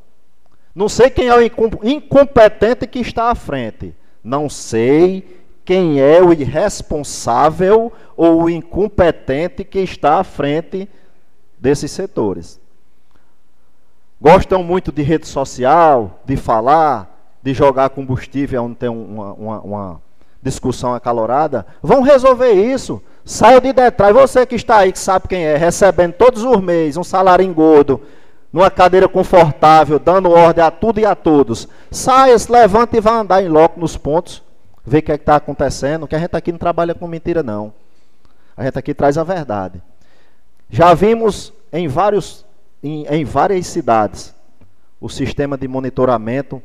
[0.74, 1.42] Não sei quem é o
[1.84, 3.94] incompetente que está à frente.
[4.24, 10.90] Não sei quem é o irresponsável ou o incompetente que está à frente
[11.60, 12.60] desses setores.
[14.22, 20.02] Gostam muito de rede social, de falar, de jogar combustível onde tem uma, uma, uma
[20.42, 21.66] discussão acalorada.
[21.82, 23.02] Vão resolver isso.
[23.24, 24.14] Saia de detrás.
[24.14, 28.02] Você que está aí, que sabe quem é, recebendo todos os meses um salário engordo,
[28.52, 31.68] numa cadeira confortável, dando ordem a tudo e a todos.
[31.92, 34.44] Saia, se levante e vá andar em loco nos pontos
[34.90, 37.72] ver o que é está acontecendo, que a gente aqui não trabalha com mentira, não.
[38.58, 39.82] A gente aqui traz a verdade.
[40.70, 42.46] Já vimos em, vários,
[42.84, 44.36] em, em várias cidades
[45.02, 46.62] o sistema de monitoramento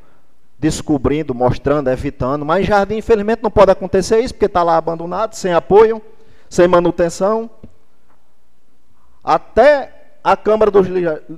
[0.59, 5.53] descobrindo, mostrando, evitando, mas Jardim, infelizmente, não pode acontecer isso, porque está lá abandonado, sem
[5.53, 6.01] apoio,
[6.49, 7.51] sem manutenção.
[9.23, 10.87] Até a Câmara dos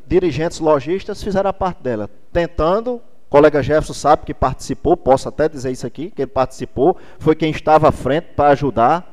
[0.06, 5.48] Dirigentes Logistas fizeram a parte dela, tentando o colega Jefferson sabe que participou, posso até
[5.48, 9.04] dizer isso aqui, que ele participou, foi quem estava à frente para ajudar.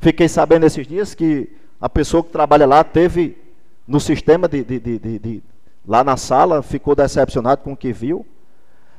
[0.00, 1.48] Fiquei sabendo esses dias que
[1.80, 3.36] a pessoa que trabalha lá teve
[3.86, 5.42] no sistema de, de, de, de
[5.86, 8.26] lá na sala, ficou decepcionado com o que viu.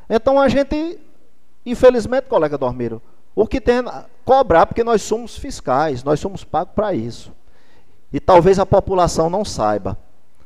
[0.09, 0.99] Então a gente,
[1.65, 3.01] infelizmente, colega Dormiro,
[3.35, 7.31] o que tem é cobrar, porque nós somos fiscais, nós somos pagos para isso.
[8.11, 9.97] E talvez a população não saiba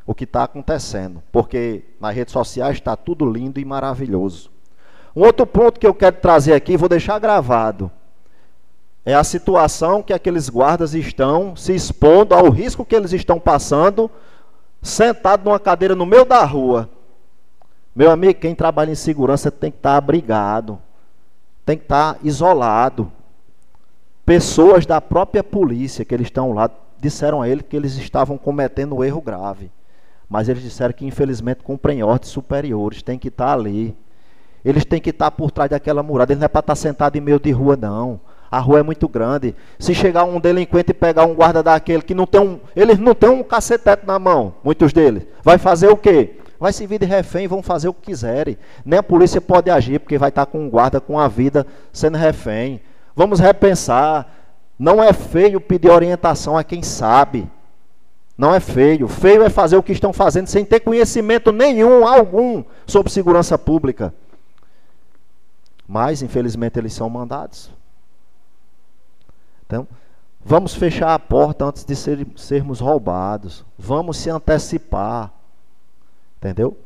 [0.05, 4.51] o que está acontecendo, porque nas redes sociais está tudo lindo e maravilhoso.
[5.15, 7.89] Um outro ponto que eu quero trazer aqui, vou deixar gravado,
[9.05, 14.09] é a situação que aqueles guardas estão se expondo ao risco que eles estão passando,
[14.81, 16.89] sentado numa cadeira no meio da rua.
[17.95, 20.79] Meu amigo, quem trabalha em segurança tem que estar abrigado,
[21.65, 23.11] tem que estar isolado.
[24.25, 28.95] Pessoas da própria polícia que eles estão lá disseram a ele que eles estavam cometendo
[28.95, 29.69] um erro grave.
[30.29, 33.95] Mas eles disseram que infelizmente cumprem ordens superiores, tem que estar ali.
[34.63, 37.39] Eles têm que estar por trás daquela murada, não é para estar sentado em meio
[37.39, 38.19] de rua, não.
[38.53, 39.55] A rua é muito grande.
[39.79, 42.59] Se chegar um delinquente e pegar um guarda daquele que não tem um.
[42.75, 45.23] Eles não têm um cacetete na mão, muitos deles.
[45.41, 46.35] Vai fazer o quê?
[46.59, 48.55] Vai servir de refém, vão fazer o que quiserem.
[48.85, 52.15] Nem a polícia pode agir, porque vai estar com um guarda com a vida sendo
[52.15, 52.79] refém.
[53.15, 54.31] Vamos repensar.
[54.77, 57.49] Não é feio pedir orientação a quem sabe.
[58.37, 59.07] Não é feio.
[59.07, 64.13] Feio é fazer o que estão fazendo sem ter conhecimento nenhum, algum, sobre segurança pública.
[65.87, 67.71] Mas, infelizmente, eles são mandados.
[69.65, 69.87] Então,
[70.43, 73.65] vamos fechar a porta antes de ser, sermos roubados.
[73.77, 75.31] Vamos se antecipar.
[76.37, 76.77] Entendeu?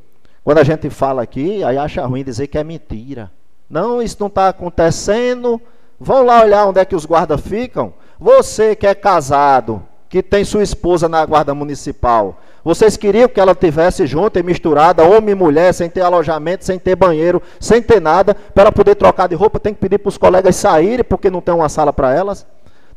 [0.44, 3.32] Quando a gente fala aqui, aí acha ruim dizer que é mentira.
[3.70, 5.62] Não, isso não está acontecendo.
[6.00, 7.94] Vão lá olhar onde é que os guardas ficam.
[8.20, 12.40] Você que é casado, que tem sua esposa na guarda municipal.
[12.64, 16.78] Vocês queriam que ela tivesse junto e misturada, homem e mulher, sem ter alojamento, sem
[16.78, 20.10] ter banheiro, sem ter nada, para ela poder trocar de roupa, tem que pedir para
[20.10, 22.46] os colegas saírem, porque não tem uma sala para elas,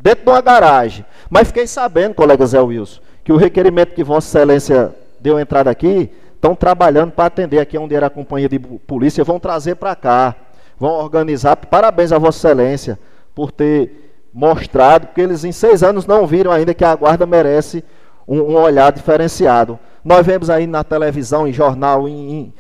[0.01, 1.05] dentro de uma garagem.
[1.29, 6.11] Mas fiquei sabendo, colega Zé Wilson, que o requerimento que Vossa Excelência deu entrada aqui,
[6.35, 10.35] estão trabalhando para atender aqui onde era a companhia de polícia, vão trazer para cá,
[10.79, 11.57] vão organizar.
[11.57, 12.99] Parabéns a Vossa Excelência
[13.35, 17.85] por ter mostrado, porque eles em seis anos não viram ainda que a guarda merece
[18.27, 19.79] um, um olhar diferenciado.
[20.05, 22.55] Nós vemos aí na televisão, em jornal, em, em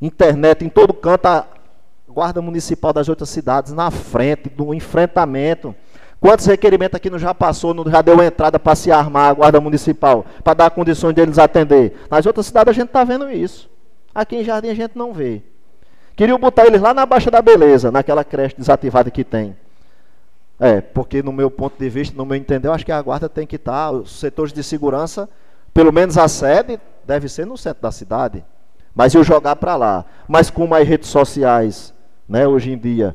[0.00, 1.46] internet, em todo canto, a
[2.08, 5.74] Guarda Municipal das outras cidades na frente do enfrentamento.
[6.26, 9.60] Quantos requerimentos aqui não já passou, não já deu entrada para se armar a guarda
[9.60, 11.96] municipal, para dar condições deles atender?
[12.10, 13.70] Nas outras cidades a gente está vendo isso.
[14.12, 15.40] Aqui em Jardim a gente não vê.
[16.16, 19.56] Queriam botar eles lá na Baixa da Beleza, naquela creche desativada que tem.
[20.58, 23.28] É, porque no meu ponto de vista, no meu entender, eu acho que a guarda
[23.28, 25.28] tem que estar, os setores de segurança,
[25.72, 28.44] pelo menos a sede, deve ser no centro da cidade.
[28.92, 30.04] Mas eu jogar para lá.
[30.26, 31.94] Mas como as redes sociais,
[32.28, 33.14] né, hoje em dia,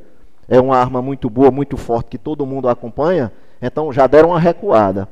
[0.51, 3.31] é uma arma muito boa, muito forte, que todo mundo acompanha,
[3.61, 5.07] então já deram uma recuada.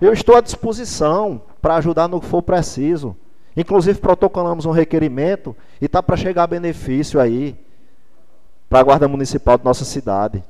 [0.00, 3.14] Eu estou à disposição para ajudar no que for preciso.
[3.54, 7.54] Inclusive, protocolamos um requerimento e está para chegar benefício aí
[8.66, 10.42] para a Guarda Municipal de nossa cidade.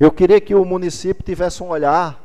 [0.00, 2.18] Eu queria que o município tivesse um olhar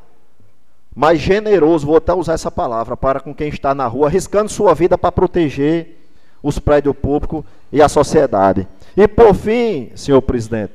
[0.96, 4.74] mais generoso, vou até usar essa palavra, para com quem está na rua, arriscando sua
[4.74, 5.98] vida para proteger
[6.42, 8.66] os prédios públicos e a sociedade.
[8.98, 10.72] E por fim, senhor presidente,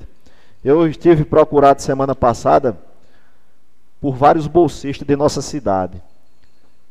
[0.64, 2.80] eu estive procurado semana passada
[4.00, 6.02] por vários bolsistas de nossa cidade.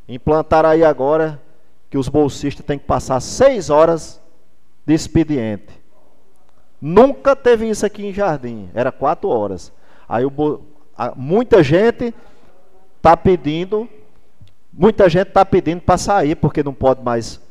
[0.07, 1.41] Implantaram aí agora
[1.89, 4.21] que os bolsistas têm que passar seis horas
[4.85, 5.73] de expediente.
[6.79, 9.73] Nunca teve isso aqui em Jardim, era quatro horas.
[10.07, 10.61] Aí o,
[11.15, 12.13] muita gente
[12.97, 13.89] está pedindo,
[14.71, 17.41] muita gente está pedindo para sair, porque não pode mais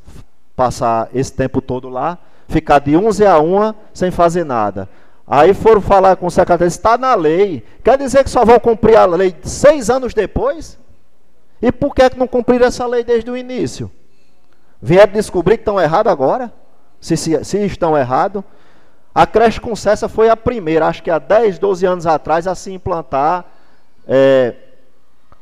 [0.55, 2.17] passar esse tempo todo lá,
[2.53, 4.89] ficar de 11 a 1 sem fazer nada.
[5.27, 7.65] Aí foram falar com o secretário, está na lei.
[7.83, 10.79] Quer dizer que só vão cumprir a lei seis anos depois?
[11.61, 13.91] E por que, é que não cumpriram essa lei desde o início?
[14.81, 16.53] Vieram descobrir que estão errados agora?
[17.01, 18.43] Se, se, se estão errados?
[19.15, 22.73] A creche concessa foi a primeira, acho que há 10, 12 anos atrás, a se
[22.73, 23.45] implantar
[24.09, 24.55] é,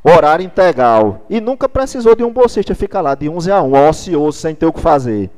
[0.03, 1.21] horário integral.
[1.29, 4.65] E nunca precisou de um bolsista ficar lá de 11 a 1, ocioso, sem ter
[4.65, 5.29] o que fazer.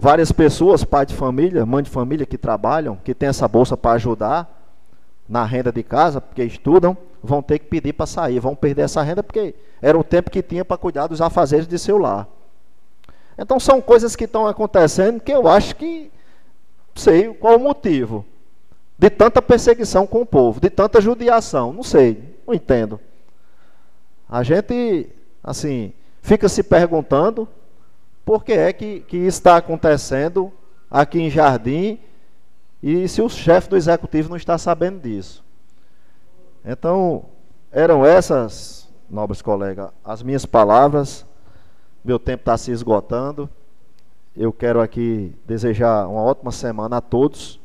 [0.00, 3.96] Várias pessoas, pai de família, mãe de família que trabalham, que tem essa bolsa para
[3.96, 4.48] ajudar
[5.28, 9.02] na renda de casa, porque estudam, vão ter que pedir para sair, vão perder essa
[9.02, 12.28] renda porque era o tempo que tinha para cuidar dos afazeres de seu lar.
[13.36, 16.12] Então são coisas que estão acontecendo que eu acho que
[16.94, 18.24] sei qual o motivo
[18.96, 23.00] de tanta perseguição com o povo, de tanta judiação, não sei, não entendo.
[24.28, 25.08] A gente
[25.42, 25.92] assim
[26.22, 27.48] fica se perguntando
[28.28, 30.52] por que é que, que está acontecendo
[30.90, 31.98] aqui em Jardim
[32.82, 35.42] e se o chefe do executivo não está sabendo disso.
[36.62, 37.24] Então,
[37.72, 41.24] eram essas nobres colegas, as minhas palavras.
[42.04, 43.48] Meu tempo está se esgotando.
[44.36, 47.58] Eu quero aqui desejar uma ótima semana a todos.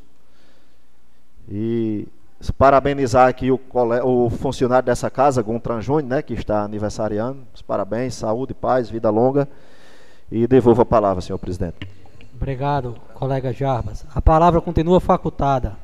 [1.46, 2.08] E
[2.56, 3.60] parabenizar aqui o,
[4.02, 7.46] o funcionário dessa casa, Gontran Júnior, né, que está aniversariando.
[7.66, 9.46] Parabéns, saúde, paz, vida longa.
[10.36, 11.88] E devolvo a palavra, senhor presidente.
[12.34, 14.04] Obrigado, colega Jarbas.
[14.12, 15.76] A palavra continua facultada.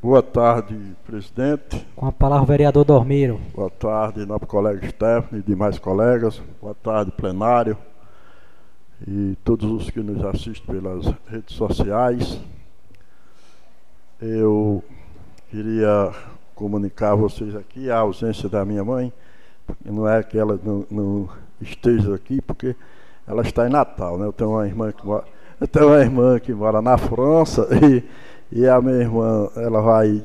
[0.00, 1.84] Boa tarde, presidente.
[1.96, 3.40] Com a palavra o vereador Dormiro.
[3.52, 6.40] Boa tarde, nosso colega Stephanie e demais colegas.
[6.60, 7.76] Boa tarde, plenário.
[9.04, 12.38] E todos os que nos assistem pelas redes sociais.
[14.20, 14.84] Eu
[15.50, 16.12] queria
[16.54, 19.12] comunicar a vocês aqui a ausência da minha mãe.
[19.84, 21.28] Não é que ela não, não
[21.60, 22.74] esteja aqui, porque
[23.26, 24.18] ela está em Natal.
[24.18, 24.26] Né?
[24.26, 25.24] Eu tenho uma irmã que mora,
[25.60, 28.04] eu tenho uma irmã que mora na França e
[28.54, 30.22] e a minha irmã, ela vai,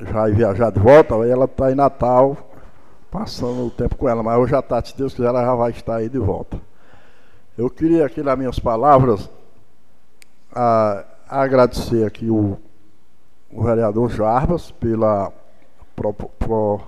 [0.00, 2.36] vai viajar de volta, aí ela está em Natal,
[3.12, 5.70] passando o tempo com ela, mas hoje à tarde, se Deus quiser, ela já vai
[5.70, 6.60] estar aí de volta.
[7.56, 9.30] Eu queria aqui nas minhas palavras
[10.52, 12.58] a, agradecer aqui o,
[13.52, 15.32] o vereador Jarbas pela,
[15.94, 16.80] pro, pro,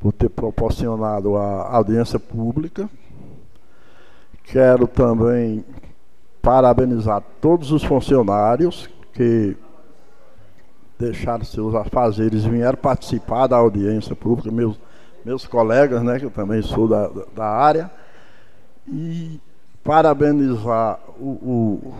[0.00, 2.88] por ter proporcionado a audiência pública.
[4.44, 5.62] Quero também
[6.40, 9.54] parabenizar todos os funcionários que
[10.98, 14.80] deixaram seus afazeres e vieram participar da audiência pública, meus,
[15.24, 17.90] meus colegas, né, que eu também sou da, da área,
[18.88, 19.38] e
[19.84, 21.94] parabenizar o, o,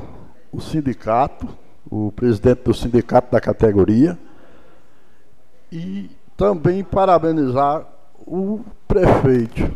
[0.53, 1.48] o sindicato,
[1.90, 4.18] o presidente do sindicato da categoria,
[5.70, 6.11] e
[6.41, 7.86] também parabenizar
[8.26, 9.70] o prefeito.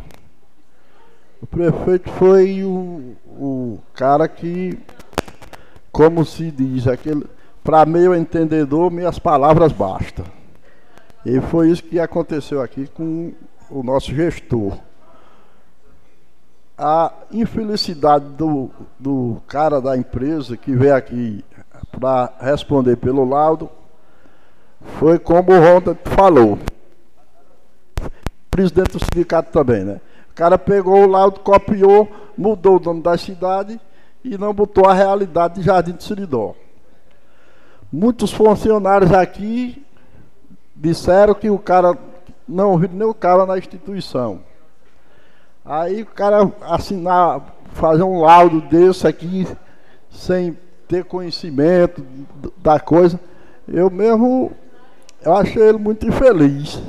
[1.39, 4.75] O prefeito foi o, o cara que,
[5.91, 7.23] como se diz, aquele,
[7.63, 10.25] para meu entendedor, minhas palavras bastam.
[11.23, 13.31] E foi isso que aconteceu aqui com
[13.69, 14.75] o nosso gestor.
[16.75, 21.45] A infelicidade do, do cara da empresa que veio aqui
[21.91, 23.69] para responder pelo laudo
[24.99, 26.57] foi como o Ronda falou.
[28.49, 29.99] Presidente do sindicato também, né?
[30.31, 33.79] O cara pegou o laudo, copiou, mudou o nome da cidade
[34.23, 36.55] e não botou a realidade de Jardim de Siridó.
[37.91, 39.85] Muitos funcionários aqui
[40.75, 41.97] disseram que o cara
[42.47, 44.41] não ouviu nem o cara na instituição.
[45.63, 47.41] Aí o cara assinar,
[47.73, 49.47] fazer um laudo desse aqui,
[50.09, 50.57] sem
[50.87, 52.05] ter conhecimento
[52.57, 53.19] da coisa,
[53.67, 54.51] eu mesmo
[55.25, 56.79] eu achei ele muito infeliz.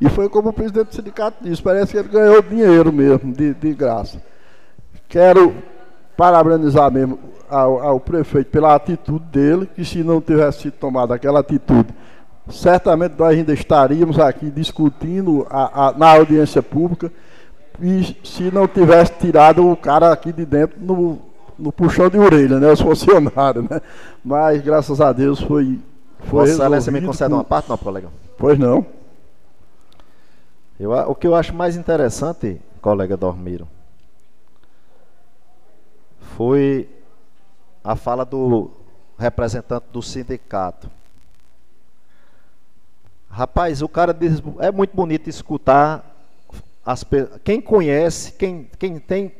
[0.00, 3.54] E foi como o presidente do sindicato disse, parece que ele ganhou dinheiro mesmo, de,
[3.54, 4.20] de graça.
[5.08, 5.54] Quero
[6.16, 7.18] parabenizar mesmo
[7.48, 11.94] ao, ao, prefeito pela atitude dele, que se não tivesse sido tomada aquela atitude,
[12.50, 17.12] certamente nós ainda estaríamos aqui discutindo a, a, na audiência pública,
[17.80, 21.18] e se não tivesse tirado o cara aqui de dentro no,
[21.58, 23.80] no puxão de orelha, né, os funcionários, né?
[24.24, 25.78] Mas graças a Deus foi
[26.24, 27.36] foi Vossa Excelência me concede com...
[27.36, 28.08] uma parte, não, colega?
[28.36, 28.86] Pois não.
[30.78, 33.68] Eu, o que eu acho mais interessante, colega Dormiro,
[36.36, 36.88] foi
[37.82, 38.70] a fala do
[39.18, 40.90] representante do sindicato.
[43.30, 46.14] Rapaz, o cara diz, é muito bonito escutar
[46.84, 47.04] as,
[47.42, 49.32] quem conhece, quem, quem tem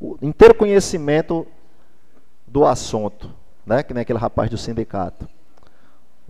[0.00, 1.46] o inteiro conhecimento
[2.46, 3.30] do assunto,
[3.66, 3.82] né?
[3.82, 5.28] Que nem aquele rapaz do sindicato.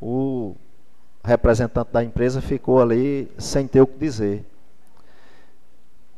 [0.01, 0.57] O
[1.23, 4.45] representante da empresa ficou ali sem ter o que dizer.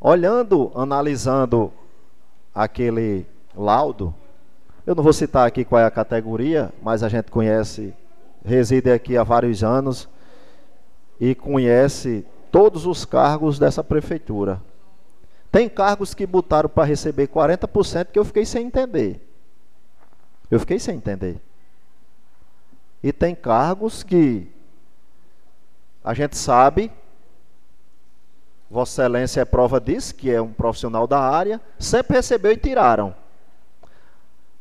[0.01, 1.73] Olhando, analisando
[2.55, 4.15] aquele laudo,
[4.87, 7.93] eu não vou citar aqui qual é a categoria, mas a gente conhece,
[8.45, 10.09] reside aqui há vários anos
[11.21, 14.61] e conhece todos os cargos dessa prefeitura.
[15.51, 19.21] Tem cargos que botaram para receber 40% que eu fiquei sem entender.
[20.51, 21.41] Eu fiquei sem entender.
[23.03, 24.47] E tem cargos que
[26.05, 26.91] a gente sabe,
[28.71, 33.15] Vossa Excelência é prova disso, que é um profissional da área, sempre recebeu e tiraram.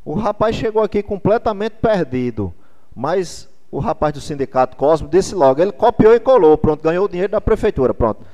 [0.03, 2.53] O rapaz chegou aqui completamente perdido,
[2.95, 7.09] mas o rapaz do sindicato Cosmo disse logo, ele copiou e colou, pronto, ganhou o
[7.09, 8.25] dinheiro da prefeitura, pronto.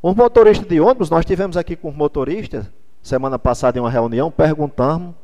[0.00, 2.66] Os motoristas de ônibus, nós tivemos aqui com os motoristas,
[3.02, 5.14] semana passada em uma reunião, perguntamos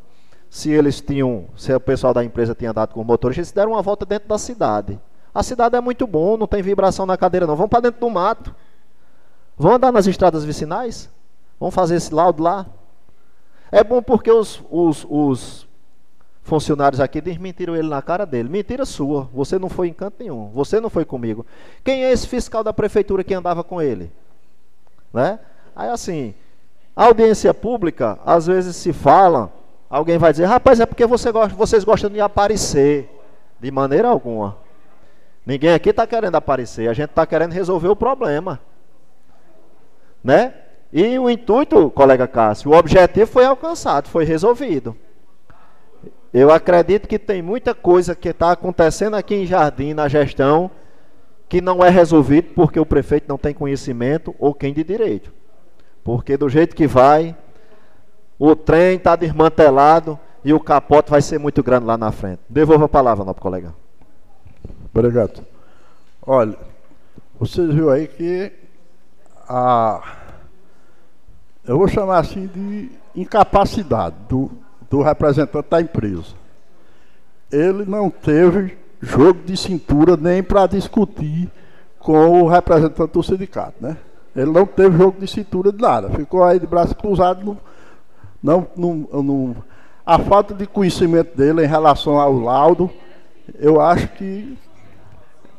[0.54, 3.72] se eles tinham, se o pessoal da empresa tinha dado com os motoristas, eles deram
[3.72, 5.00] uma volta dentro da cidade.
[5.34, 7.56] A cidade é muito bom, não tem vibração na cadeira não.
[7.56, 8.54] Vamos para dentro do mato.
[9.58, 11.10] Vamos andar nas estradas vicinais?
[11.58, 12.66] Vamos fazer esse laudo lá?
[13.72, 15.66] É bom porque os, os, os
[16.44, 18.48] funcionários aqui desmentiram ele na cara dele.
[18.48, 19.28] Mentira sua.
[19.34, 20.50] Você não foi em canto nenhum.
[20.50, 21.44] Você não foi comigo.
[21.82, 24.08] Quem é esse fiscal da prefeitura que andava com ele?
[25.12, 25.36] Né?
[25.74, 26.32] Aí assim,
[26.94, 29.52] audiência pública, às vezes se fala,
[29.88, 33.10] alguém vai dizer, rapaz, é porque você gosta, vocês gostam de aparecer.
[33.60, 34.56] De maneira alguma.
[35.46, 38.60] Ninguém aqui está querendo aparecer, a gente está querendo resolver o problema.
[40.22, 40.54] Né?
[40.92, 44.96] E o intuito, colega Cássio, o objetivo foi alcançado, foi resolvido.
[46.32, 50.70] Eu acredito que tem muita coisa que está acontecendo aqui em Jardim, na gestão,
[51.48, 55.32] que não é resolvido porque o prefeito não tem conhecimento ou quem de direito.
[56.02, 57.36] Porque do jeito que vai,
[58.50, 62.40] o trem está desmantelado e o capote vai ser muito grande lá na frente.
[62.46, 63.74] Devolvo a palavra, nosso colega.
[64.92, 65.42] Obrigado.
[66.26, 66.54] Olha,
[67.40, 68.52] vocês viram aí que
[69.48, 70.02] a.
[71.66, 74.50] Eu vou chamar assim de incapacidade do,
[74.90, 76.34] do representante da empresa.
[77.50, 81.50] Ele não teve jogo de cintura nem para discutir
[81.98, 83.96] com o representante do sindicato, né?
[84.36, 86.10] Ele não teve jogo de cintura de nada.
[86.10, 87.42] Ficou aí de braço cruzado.
[87.42, 87.58] No,
[88.44, 89.56] não, no, no,
[90.04, 92.90] a falta de conhecimento dele em relação ao laudo,
[93.58, 94.58] eu acho que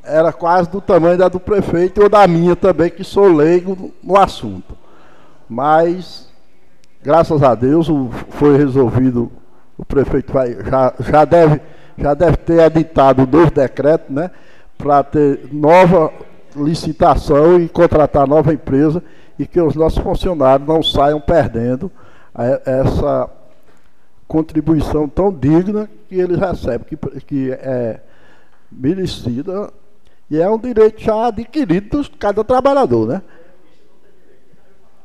[0.04, 4.16] era quase do tamanho da do prefeito ou da minha também, que sou leigo no
[4.16, 4.78] assunto.
[5.50, 6.30] Mas,
[7.02, 7.88] graças a Deus,
[8.30, 9.32] foi resolvido,
[9.76, 11.62] o prefeito vai, já, já, deve,
[11.98, 14.30] já deve ter editado dois decretos, né?
[14.78, 16.14] Para ter nova
[16.56, 19.04] licitação e contratar nova empresa
[19.40, 21.92] e que os nossos funcionários não saiam perdendo
[22.66, 23.30] essa
[24.28, 28.02] contribuição tão digna que eles recebem, que, que é
[28.72, 29.72] merecida
[30.30, 33.22] e é um direito já adquirido de cada trabalhador, né?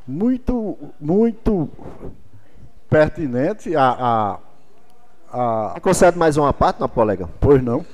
[0.07, 1.69] Muito, muito
[2.89, 4.39] pertinente a.
[5.31, 5.79] a, a...
[5.79, 7.29] Concede mais uma parte, não, colega?
[7.39, 7.85] Pois não.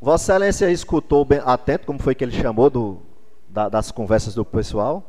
[0.00, 2.98] Vossa Excelência escutou bem atento, como foi que ele chamou do,
[3.48, 5.02] da, das conversas do pessoal?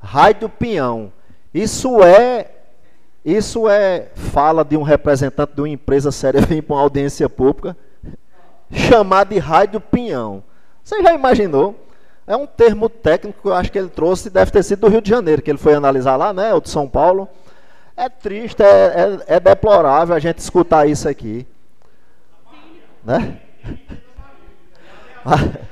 [0.00, 1.12] Raio do Pinhão.
[1.52, 2.50] Isso é
[3.24, 7.76] isso é fala de um representante de uma empresa séria vir para uma audiência pública
[8.70, 10.42] chamado de do pinhão.
[10.82, 11.74] Você já imaginou?
[12.26, 15.02] É um termo técnico que eu acho que ele trouxe, deve ter sido do Rio
[15.02, 16.54] de Janeiro, que ele foi analisar lá, né?
[16.54, 17.28] Ou de São Paulo.
[17.96, 21.46] É triste, é, é, é deplorável a gente escutar isso aqui.
[23.04, 23.38] Né?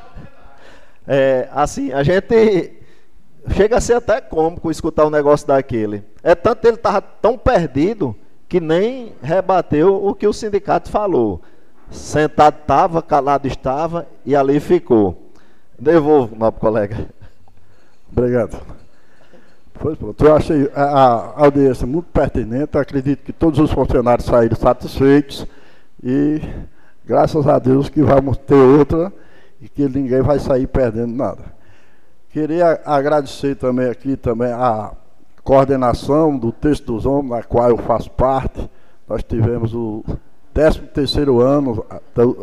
[1.10, 2.77] É, assim, a gente
[3.54, 6.04] chega a ser até cômico escutar um negócio daquele.
[6.22, 8.14] É tanto ele estava tão perdido
[8.48, 11.40] que nem rebateu o que o sindicato falou.
[11.90, 15.30] Sentado estava, calado estava e ali ficou.
[15.78, 17.08] Devolvo, meu colega.
[18.10, 18.60] Obrigado.
[19.74, 24.56] Pois pronto, eu achei a, a audiência muito pertinente, acredito que todos os funcionários saíram
[24.56, 25.46] satisfeitos
[26.02, 26.40] e
[27.06, 29.12] graças a Deus que vamos ter outra
[29.60, 31.57] e que ninguém vai sair perdendo nada.
[32.30, 34.92] Queria agradecer também aqui também a
[35.42, 38.68] coordenação do Texto dos Homens, da qual eu faço parte.
[39.08, 40.04] Nós tivemos o
[40.52, 41.86] 13 terceiro ano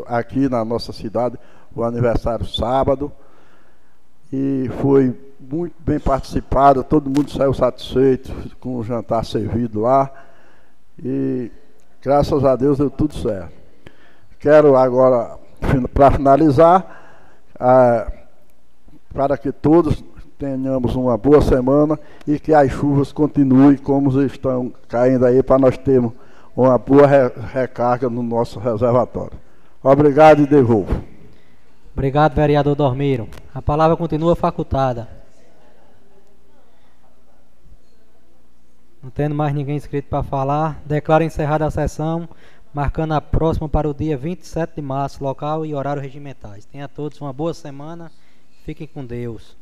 [0.07, 1.37] aqui na nossa cidade,
[1.75, 3.11] o aniversário sábado,
[4.33, 10.09] e foi muito bem participado, todo mundo saiu satisfeito com o jantar servido lá,
[10.97, 11.51] e
[12.01, 13.53] graças a Deus deu tudo certo.
[14.39, 15.37] Quero agora,
[15.93, 17.03] para finalizar,
[17.59, 18.11] ah,
[19.15, 20.03] para que todos
[20.37, 21.97] tenhamos uma boa semana
[22.27, 26.11] e que as chuvas continuem como estão caindo aí, para nós termos
[26.53, 29.37] uma boa re recarga no nosso reservatório.
[29.81, 31.01] Obrigado e devolvo.
[31.93, 33.29] Obrigado, vereador Dormiro.
[33.53, 35.07] A palavra continua facultada.
[39.01, 42.27] Não tendo mais ninguém inscrito para falar, declaro encerrada a sessão,
[42.73, 46.65] marcando a próxima para o dia 27 de março, local e horário regimentais.
[46.65, 48.11] Tenha todos uma boa semana.
[48.65, 49.55] Fiquem com Deus.